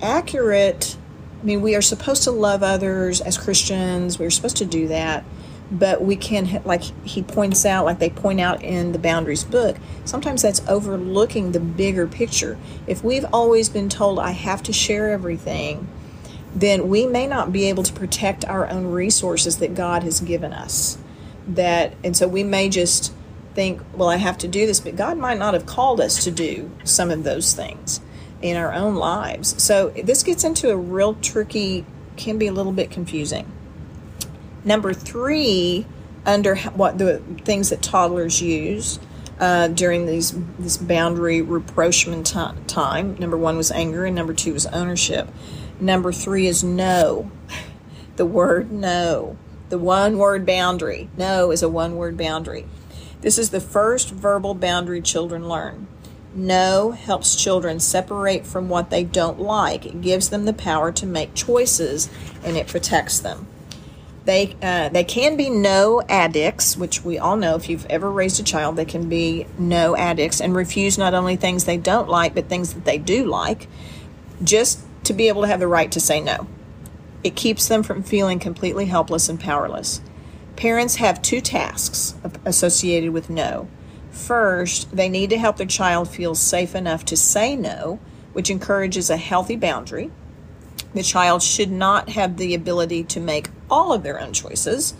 accurate 0.03 0.97
I 1.41 1.45
mean, 1.45 1.63
we 1.63 1.75
are 1.75 1.83
supposed 1.83 2.25
to 2.25 2.31
love 2.31 2.63
others 2.63 3.21
as 3.21 3.37
Christians. 3.37 4.19
We're 4.19 4.31
supposed 4.31 4.57
to 4.57 4.65
do 4.65 4.89
that. 4.89 5.25
But 5.71 6.03
we 6.03 6.17
can, 6.17 6.63
like 6.65 6.83
he 7.05 7.23
points 7.23 7.67
out, 7.67 7.85
like 7.85 7.99
they 7.99 8.11
point 8.11 8.41
out 8.41 8.63
in 8.63 8.93
the 8.93 8.99
Boundaries 8.99 9.45
book, 9.45 9.77
sometimes 10.05 10.43
that's 10.43 10.67
overlooking 10.69 11.53
the 11.53 11.61
bigger 11.61 12.07
picture. 12.07 12.57
If 12.87 13.03
we've 13.03 13.27
always 13.33 13.69
been 13.69 13.89
told, 13.89 14.19
I 14.19 14.31
have 14.31 14.63
to 14.65 14.73
share 14.73 15.11
everything, 15.11 15.89
then 16.55 16.89
we 16.89 17.07
may 17.07 17.27
not 17.27 17.53
be 17.53 17.69
able 17.69 17.83
to 17.83 17.93
protect 17.93 18.45
our 18.45 18.69
own 18.69 18.87
resources 18.87 19.59
that 19.59 19.75
God 19.75 20.05
has 20.05 20.21
given 20.21 20.53
us. 20.53 20.99
That, 21.49 21.95
and 22.03 22.17
so 22.17 22.29
we 22.29 22.45
may 22.45 22.69
just 22.69 23.13
think, 23.55 23.83
well, 23.93 24.09
I 24.09 24.17
have 24.17 24.39
to 24.39 24.49
do 24.49 24.67
this, 24.67 24.81
but 24.81 24.97
God 24.97 25.19
might 25.19 25.39
not 25.39 25.55
have 25.55 25.67
called 25.67 26.01
us 26.01 26.23
to 26.25 26.31
do 26.31 26.71
some 26.85 27.11
of 27.11 27.25
those 27.25 27.55
things 27.55 28.01
in 28.43 28.57
our 28.57 28.73
own 28.73 28.95
lives. 28.95 29.63
So 29.63 29.91
this 29.91 30.23
gets 30.23 30.45
into 30.45 30.71
a 30.71 30.77
real 30.77 31.15
tricky, 31.15 31.85
can 32.17 32.39
be 32.39 32.47
a 32.47 32.53
little 32.53 32.73
bit 32.73 32.91
confusing. 32.91 33.51
Number 34.65 34.93
three, 34.93 35.87
under 36.25 36.57
what 36.57 36.99
the 36.99 37.19
things 37.45 37.71
that 37.71 37.83
toddlers 37.83 38.43
use 38.43 38.99
uh, 39.39 39.69
during 39.69 40.07
these 40.07 40.35
this 40.59 40.77
boundary 40.77 41.41
rapprochement 41.41 42.27
t- 42.27 42.41
time. 42.67 43.17
Number 43.19 43.37
one 43.37 43.57
was 43.57 43.71
anger, 43.71 44.05
and 44.05 44.17
number 44.17 44.35
two 44.35 44.53
was 44.53 44.67
ownership. 44.67 45.29
Number 45.81 46.13
three 46.13 46.47
is 46.47 46.63
no. 46.63 47.31
The 48.17 48.25
word 48.25 48.73
no. 48.73 49.37
The 49.69 49.77
one 49.77 50.17
word 50.17 50.47
boundary. 50.47 51.11
No 51.19 51.51
is 51.51 51.63
a 51.63 51.69
one 51.69 51.97
word 51.97 52.17
boundary. 52.17 52.65
This 53.21 53.37
is 53.37 53.51
the 53.51 53.61
first 53.61 54.09
verbal 54.09 54.55
boundary 54.55 55.03
children 55.03 55.47
learn. 55.47 55.87
No 56.37 56.91
helps 56.91 57.35
children 57.35 57.81
separate 57.81 58.47
from 58.47 58.69
what 58.69 58.91
they 58.91 59.05
don't 59.05 59.41
like. 59.41 59.87
It 59.87 60.03
gives 60.03 60.29
them 60.29 60.45
the 60.45 60.53
power 60.53 60.93
to 60.93 61.07
make 61.07 61.33
choices 61.33 62.11
and 62.45 62.59
it 62.59 62.67
protects 62.67 63.19
them. 63.19 63.47
They, 64.27 64.55
uh, 64.61 64.91
they 64.91 65.05
can 65.05 65.39
be 65.39 65.49
no 65.49 66.03
addicts, 66.11 66.77
which 66.77 67.03
we 67.03 67.17
all 67.17 67.37
know 67.37 67.55
if 67.55 67.71
you've 67.71 67.87
ever 67.87 68.11
raised 68.11 68.39
a 68.39 68.43
child, 68.43 68.77
they 68.77 68.85
can 68.85 69.09
be 69.09 69.47
no 69.59 69.97
addicts 69.97 70.41
and 70.41 70.55
refuse 70.55 70.99
not 70.99 71.15
only 71.15 71.37
things 71.37 71.65
they 71.65 71.79
don't 71.79 72.09
like, 72.09 72.35
but 72.35 72.51
things 72.51 72.75
that 72.75 72.85
they 72.85 72.99
do 72.99 73.25
like, 73.25 73.67
just 74.43 74.81
to 75.05 75.15
be 75.15 75.29
able 75.29 75.43
to 75.43 75.49
have 75.49 75.61
the 75.61 75.69
right 75.69 75.91
to 75.93 76.01
say 76.01 76.21
no. 76.21 76.47
It 77.25 77.35
keeps 77.35 77.67
them 77.67 77.83
from 77.83 78.03
feeling 78.03 78.41
completely 78.41 78.87
helpless 78.87 79.31
and 79.31 79.41
powerless. 79.41 80.03
Parents 80.55 80.97
have 80.97 81.23
two 81.23 81.41
tasks 81.41 82.15
associated 82.45 83.13
with 83.13 83.31
no 83.31 83.69
First, 84.17 84.97
they 84.97 85.09
need 85.09 85.31
to 85.31 85.39
help 85.39 85.59
their 85.59 85.67
child 85.67 86.09
feel 86.09 86.35
safe 86.35 86.75
enough 86.75 87.05
to 87.05 87.17
say 87.17 87.55
no, 87.55 88.01
which 88.33 88.51
encourages 88.51 89.11
a 89.11 89.17
healthy 89.17 89.57
boundary. 89.57 90.11
The 90.95 91.03
child 91.03 91.43
should 91.43 91.71
not 91.71 92.09
have 92.09 92.39
the 92.39 92.55
ability 92.55 93.05
to 93.05 93.21
make 93.21 93.51
all 93.71 93.93
of 93.93 94.03
their 94.03 94.19
own 94.19 94.33
choices, 94.33 94.95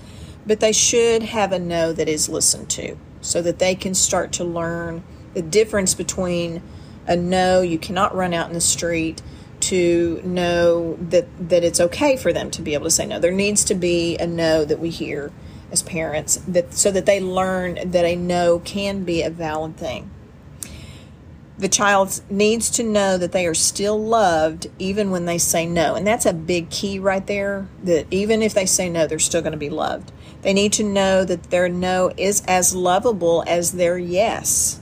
but 0.47 0.61
they 0.61 0.73
should 0.73 1.23
have 1.23 1.51
a 1.51 1.59
no 1.59 1.93
that 1.95 2.09
is 2.09 2.29
listened 2.29 2.69
to 2.71 2.97
so 3.23 3.41
that 3.41 3.59
they 3.59 3.75
can 3.75 3.95
start 3.95 4.33
to 4.33 4.45
learn 4.45 5.03
the 5.33 5.43
difference 5.43 5.95
between 5.95 6.63
a 7.07 7.17
no, 7.17 7.63
you 7.63 7.79
cannot 7.79 8.15
run 8.15 8.35
out 8.35 8.49
in 8.49 8.55
the 8.55 8.61
street, 8.61 9.23
to 9.61 10.21
know 10.25 10.97
that, 11.01 11.27
that 11.49 11.65
it's 11.65 11.81
okay 11.81 12.17
for 12.17 12.33
them 12.33 12.51
to 12.51 12.63
be 12.63 12.75
able 12.75 12.85
to 12.85 12.91
say 12.91 13.07
no. 13.07 13.19
There 13.19 13.33
needs 13.33 13.65
to 13.65 13.75
be 13.75 14.19
a 14.19 14.27
no 14.27 14.65
that 14.65 14.79
we 14.79 14.91
hear 14.91 15.33
as 15.71 15.83
parents 15.83 16.37
that 16.49 16.75
so 16.75 16.91
that 16.91 17.07
they 17.07 17.21
learn 17.21 17.79
that 17.91 18.05
a 18.05 18.17
no 18.17 18.59
can 18.61 19.05
be 19.05 19.23
a 19.23 19.31
valid 19.31 19.77
thing. 19.77 20.11
The 21.59 21.69
child 21.69 22.21
needs 22.29 22.69
to 22.73 22.83
know 22.83 23.17
that 23.17 23.33
they 23.33 23.47
are 23.47 23.55
still 23.55 23.99
loved 23.99 24.67
even 24.79 25.11
when 25.11 25.25
they 25.25 25.39
say 25.39 25.65
no. 25.65 25.95
And 25.95 26.07
that's 26.07 26.27
a 26.27 26.35
big 26.35 26.69
key 26.69 26.99
right 26.99 27.27
there 27.27 27.67
that 27.85 28.07
even 28.11 28.43
if 28.43 28.53
they 28.53 28.67
say 28.67 28.91
no, 28.91 29.07
they're 29.07 29.19
still 29.19 29.41
going 29.41 29.53
to 29.53 29.59
be 29.59 29.71
loved. 29.71 30.13
They 30.43 30.53
need 30.53 30.75
to 30.75 30.85
know 30.85 31.25
that 31.25 31.45
their 31.45 31.69
no 31.69 32.13
is 32.19 32.43
as 32.47 32.75
lovable 32.75 33.43
as 33.47 33.73
their 33.73 33.97
yes. 33.97 34.81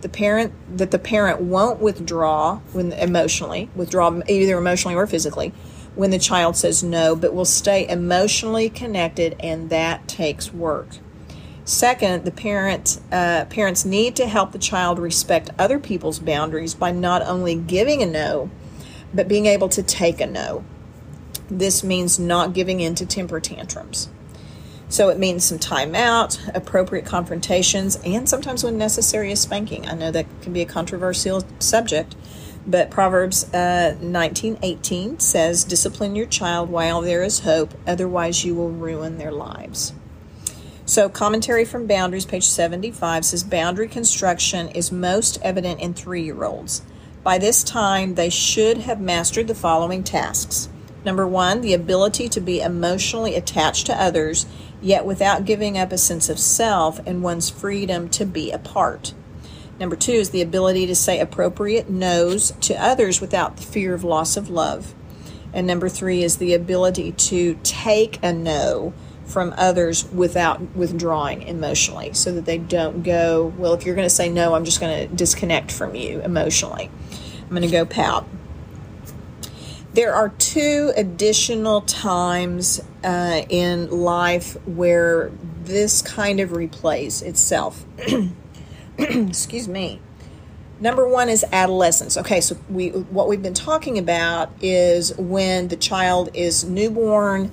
The 0.00 0.08
parent 0.08 0.52
that 0.76 0.90
the 0.90 0.98
parent 0.98 1.40
won't 1.40 1.80
withdraw 1.80 2.56
when 2.72 2.92
emotionally, 2.92 3.70
withdraw 3.76 4.20
either 4.28 4.58
emotionally 4.58 4.96
or 4.96 5.06
physically 5.06 5.52
when 5.96 6.10
the 6.10 6.18
child 6.18 6.56
says 6.56 6.84
no, 6.84 7.16
but 7.16 7.34
will 7.34 7.44
stay 7.44 7.88
emotionally 7.88 8.70
connected, 8.70 9.34
and 9.40 9.70
that 9.70 10.06
takes 10.06 10.52
work. 10.52 10.98
Second, 11.64 12.24
the 12.24 12.30
parent, 12.30 13.00
uh, 13.10 13.44
parents 13.46 13.84
need 13.84 14.14
to 14.14 14.28
help 14.28 14.52
the 14.52 14.58
child 14.58 15.00
respect 15.00 15.50
other 15.58 15.80
people's 15.80 16.20
boundaries 16.20 16.74
by 16.74 16.92
not 16.92 17.22
only 17.22 17.56
giving 17.56 18.02
a 18.02 18.06
no, 18.06 18.50
but 19.12 19.26
being 19.26 19.46
able 19.46 19.68
to 19.70 19.82
take 19.82 20.20
a 20.20 20.26
no. 20.26 20.64
This 21.48 21.82
means 21.82 22.20
not 22.20 22.52
giving 22.52 22.78
in 22.80 22.94
to 22.96 23.06
temper 23.06 23.40
tantrums. 23.40 24.08
So 24.88 25.08
it 25.08 25.18
means 25.18 25.44
some 25.44 25.58
time 25.58 25.96
out, 25.96 26.40
appropriate 26.54 27.04
confrontations, 27.04 27.96
and 28.04 28.28
sometimes 28.28 28.62
when 28.62 28.78
necessary, 28.78 29.32
a 29.32 29.36
spanking. 29.36 29.88
I 29.88 29.94
know 29.94 30.12
that 30.12 30.26
can 30.42 30.52
be 30.52 30.62
a 30.62 30.66
controversial 30.66 31.42
subject, 31.58 32.14
but 32.66 32.90
Proverbs 32.90 33.44
uh, 33.54 33.94
19:18 34.02 35.20
says, 35.20 35.64
"Discipline 35.64 36.16
your 36.16 36.26
child 36.26 36.68
while 36.68 37.00
there 37.00 37.22
is 37.22 37.40
hope; 37.40 37.74
otherwise, 37.86 38.44
you 38.44 38.54
will 38.54 38.70
ruin 38.70 39.18
their 39.18 39.32
lives." 39.32 39.92
So, 40.84 41.08
commentary 41.08 41.64
from 41.64 41.86
Boundaries, 41.86 42.24
page 42.24 42.46
75 42.46 43.24
says, 43.24 43.44
"Boundary 43.44 43.88
construction 43.88 44.68
is 44.68 44.90
most 44.90 45.38
evident 45.42 45.80
in 45.80 45.94
three-year-olds. 45.94 46.82
By 47.22 47.38
this 47.38 47.62
time, 47.62 48.14
they 48.14 48.30
should 48.30 48.78
have 48.78 49.00
mastered 49.00 49.48
the 49.48 49.54
following 49.54 50.02
tasks." 50.02 50.68
Number 51.04 51.26
one, 51.26 51.60
the 51.60 51.72
ability 51.72 52.28
to 52.30 52.40
be 52.40 52.60
emotionally 52.60 53.36
attached 53.36 53.86
to 53.86 54.00
others, 54.00 54.46
yet 54.82 55.06
without 55.06 55.44
giving 55.44 55.78
up 55.78 55.92
a 55.92 55.98
sense 55.98 56.28
of 56.28 56.40
self 56.40 57.00
and 57.06 57.22
one's 57.22 57.48
freedom 57.48 58.08
to 58.08 58.24
be 58.24 58.50
apart. 58.50 59.12
Number 59.78 59.96
two 59.96 60.12
is 60.12 60.30
the 60.30 60.42
ability 60.42 60.86
to 60.86 60.94
say 60.94 61.20
appropriate 61.20 61.90
no's 61.90 62.52
to 62.62 62.74
others 62.82 63.20
without 63.20 63.56
the 63.56 63.62
fear 63.62 63.94
of 63.94 64.04
loss 64.04 64.36
of 64.36 64.48
love. 64.48 64.94
And 65.52 65.66
number 65.66 65.88
three 65.88 66.22
is 66.22 66.36
the 66.36 66.54
ability 66.54 67.12
to 67.12 67.58
take 67.62 68.22
a 68.22 68.32
no 68.32 68.94
from 69.26 69.52
others 69.56 70.04
without 70.12 70.60
withdrawing 70.74 71.42
emotionally 71.42 72.12
so 72.12 72.32
that 72.32 72.44
they 72.44 72.58
don't 72.58 73.02
go, 73.02 73.52
well, 73.58 73.74
if 73.74 73.84
you're 73.84 73.94
going 73.94 74.06
to 74.06 74.14
say 74.14 74.28
no, 74.28 74.54
I'm 74.54 74.64
just 74.64 74.80
going 74.80 75.08
to 75.08 75.14
disconnect 75.14 75.72
from 75.72 75.94
you 75.94 76.20
emotionally. 76.20 76.90
I'm 77.42 77.50
going 77.50 77.62
to 77.62 77.68
go 77.68 77.84
pout. 77.84 78.26
There 79.92 80.14
are 80.14 80.28
two 80.28 80.92
additional 80.96 81.80
times 81.80 82.82
uh, 83.02 83.42
in 83.48 83.90
life 83.90 84.56
where 84.66 85.32
this 85.64 86.02
kind 86.02 86.38
of 86.38 86.50
replays 86.50 87.22
itself. 87.22 87.84
Excuse 89.28 89.68
me. 89.68 90.00
Number 90.78 91.08
one 91.08 91.28
is 91.28 91.44
adolescence. 91.52 92.16
Okay, 92.16 92.40
so 92.40 92.56
we 92.68 92.90
what 92.90 93.28
we've 93.28 93.42
been 93.42 93.54
talking 93.54 93.98
about 93.98 94.50
is 94.62 95.16
when 95.16 95.68
the 95.68 95.76
child 95.76 96.30
is 96.34 96.64
newborn 96.64 97.50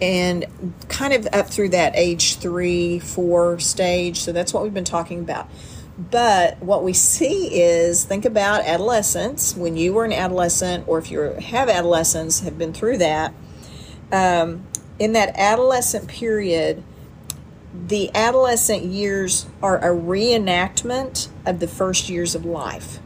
and 0.00 0.44
kind 0.88 1.14
of 1.14 1.26
up 1.32 1.48
through 1.48 1.70
that 1.70 1.94
age 1.96 2.36
three, 2.36 2.98
four 2.98 3.58
stage. 3.58 4.20
So 4.20 4.32
that's 4.32 4.52
what 4.52 4.62
we've 4.62 4.74
been 4.74 4.84
talking 4.84 5.20
about. 5.20 5.48
But 5.98 6.62
what 6.62 6.84
we 6.84 6.92
see 6.92 7.58
is 7.58 8.04
think 8.04 8.26
about 8.26 8.66
adolescence 8.66 9.56
when 9.56 9.78
you 9.78 9.94
were 9.94 10.04
an 10.04 10.12
adolescent, 10.12 10.86
or 10.86 10.98
if 10.98 11.10
you 11.10 11.20
have 11.20 11.70
adolescents, 11.70 12.40
have 12.40 12.58
been 12.58 12.74
through 12.74 12.98
that. 12.98 13.32
Um, 14.12 14.66
in 14.98 15.14
that 15.14 15.34
adolescent 15.36 16.08
period, 16.08 16.82
the 17.86 18.10
adolescent 18.14 18.84
years 18.84 19.46
are 19.62 19.78
a 19.78 19.94
reenactment 19.94 21.28
of 21.44 21.60
the 21.60 21.68
first 21.68 22.08
years 22.08 22.34
of 22.34 22.44
life. 22.44 22.98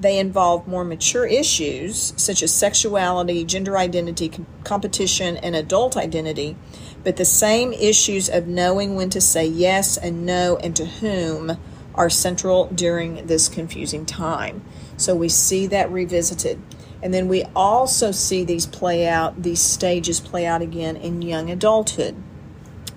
They 0.00 0.18
involve 0.18 0.68
more 0.68 0.84
mature 0.84 1.26
issues 1.26 2.12
such 2.16 2.42
as 2.42 2.54
sexuality, 2.54 3.44
gender 3.44 3.76
identity, 3.76 4.30
competition, 4.62 5.36
and 5.38 5.56
adult 5.56 5.96
identity, 5.96 6.56
but 7.02 7.16
the 7.16 7.24
same 7.24 7.72
issues 7.72 8.28
of 8.28 8.46
knowing 8.46 8.94
when 8.94 9.10
to 9.10 9.20
say 9.20 9.46
yes 9.46 9.96
and 9.96 10.24
no 10.24 10.56
and 10.58 10.76
to 10.76 10.86
whom 10.86 11.58
are 11.94 12.10
central 12.10 12.66
during 12.66 13.26
this 13.26 13.48
confusing 13.48 14.06
time. 14.06 14.62
So 14.96 15.16
we 15.16 15.28
see 15.28 15.66
that 15.68 15.90
revisited. 15.90 16.62
And 17.02 17.12
then 17.12 17.26
we 17.26 17.44
also 17.56 18.12
see 18.12 18.44
these 18.44 18.66
play 18.66 19.08
out, 19.08 19.42
these 19.42 19.60
stages 19.60 20.20
play 20.20 20.46
out 20.46 20.62
again 20.62 20.96
in 20.96 21.22
young 21.22 21.50
adulthood. 21.50 22.14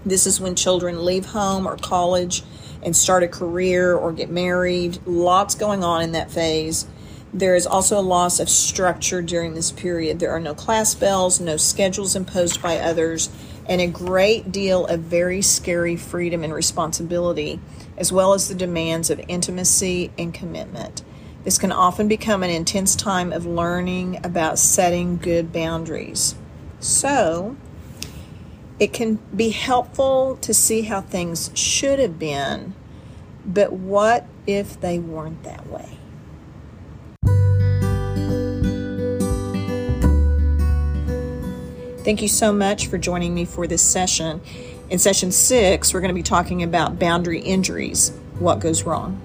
This 0.05 0.25
is 0.25 0.39
when 0.39 0.55
children 0.55 1.05
leave 1.05 1.25
home 1.25 1.67
or 1.67 1.77
college 1.77 2.43
and 2.83 2.95
start 2.95 3.23
a 3.23 3.27
career 3.27 3.95
or 3.95 4.11
get 4.11 4.29
married. 4.29 4.99
Lots 5.05 5.55
going 5.55 5.83
on 5.83 6.01
in 6.01 6.13
that 6.13 6.31
phase. 6.31 6.87
There 7.33 7.55
is 7.55 7.65
also 7.65 7.99
a 7.99 8.01
loss 8.01 8.39
of 8.39 8.49
structure 8.49 9.21
during 9.21 9.53
this 9.53 9.71
period. 9.71 10.19
There 10.19 10.31
are 10.31 10.39
no 10.39 10.53
class 10.53 10.95
bells, 10.95 11.39
no 11.39 11.55
schedules 11.55 12.15
imposed 12.15 12.61
by 12.61 12.77
others, 12.77 13.29
and 13.69 13.79
a 13.79 13.87
great 13.87 14.51
deal 14.51 14.85
of 14.87 15.01
very 15.01 15.41
scary 15.41 15.95
freedom 15.95 16.43
and 16.43 16.53
responsibility, 16.53 17.59
as 17.95 18.11
well 18.11 18.33
as 18.33 18.49
the 18.49 18.55
demands 18.55 19.09
of 19.09 19.21
intimacy 19.29 20.11
and 20.17 20.33
commitment. 20.33 21.03
This 21.43 21.57
can 21.57 21.71
often 21.71 22.07
become 22.07 22.43
an 22.43 22.49
intense 22.49 22.95
time 22.95 23.31
of 23.31 23.45
learning 23.45 24.19
about 24.23 24.59
setting 24.59 25.17
good 25.17 25.53
boundaries. 25.53 26.35
So, 26.79 27.55
it 28.81 28.93
can 28.93 29.19
be 29.35 29.51
helpful 29.51 30.39
to 30.41 30.55
see 30.55 30.81
how 30.81 30.99
things 30.99 31.51
should 31.53 31.99
have 31.99 32.17
been, 32.17 32.73
but 33.45 33.71
what 33.71 34.25
if 34.47 34.81
they 34.81 34.97
weren't 34.97 35.43
that 35.43 35.67
way? 35.67 35.99
Thank 42.03 42.23
you 42.23 42.27
so 42.27 42.51
much 42.51 42.87
for 42.87 42.97
joining 42.97 43.35
me 43.35 43.45
for 43.45 43.67
this 43.67 43.83
session. 43.83 44.41
In 44.89 44.97
session 44.97 45.31
six, 45.31 45.93
we're 45.93 46.01
going 46.01 46.09
to 46.09 46.15
be 46.15 46.23
talking 46.23 46.63
about 46.63 46.97
boundary 46.97 47.39
injuries 47.39 48.11
what 48.39 48.59
goes 48.59 48.81
wrong. 48.81 49.21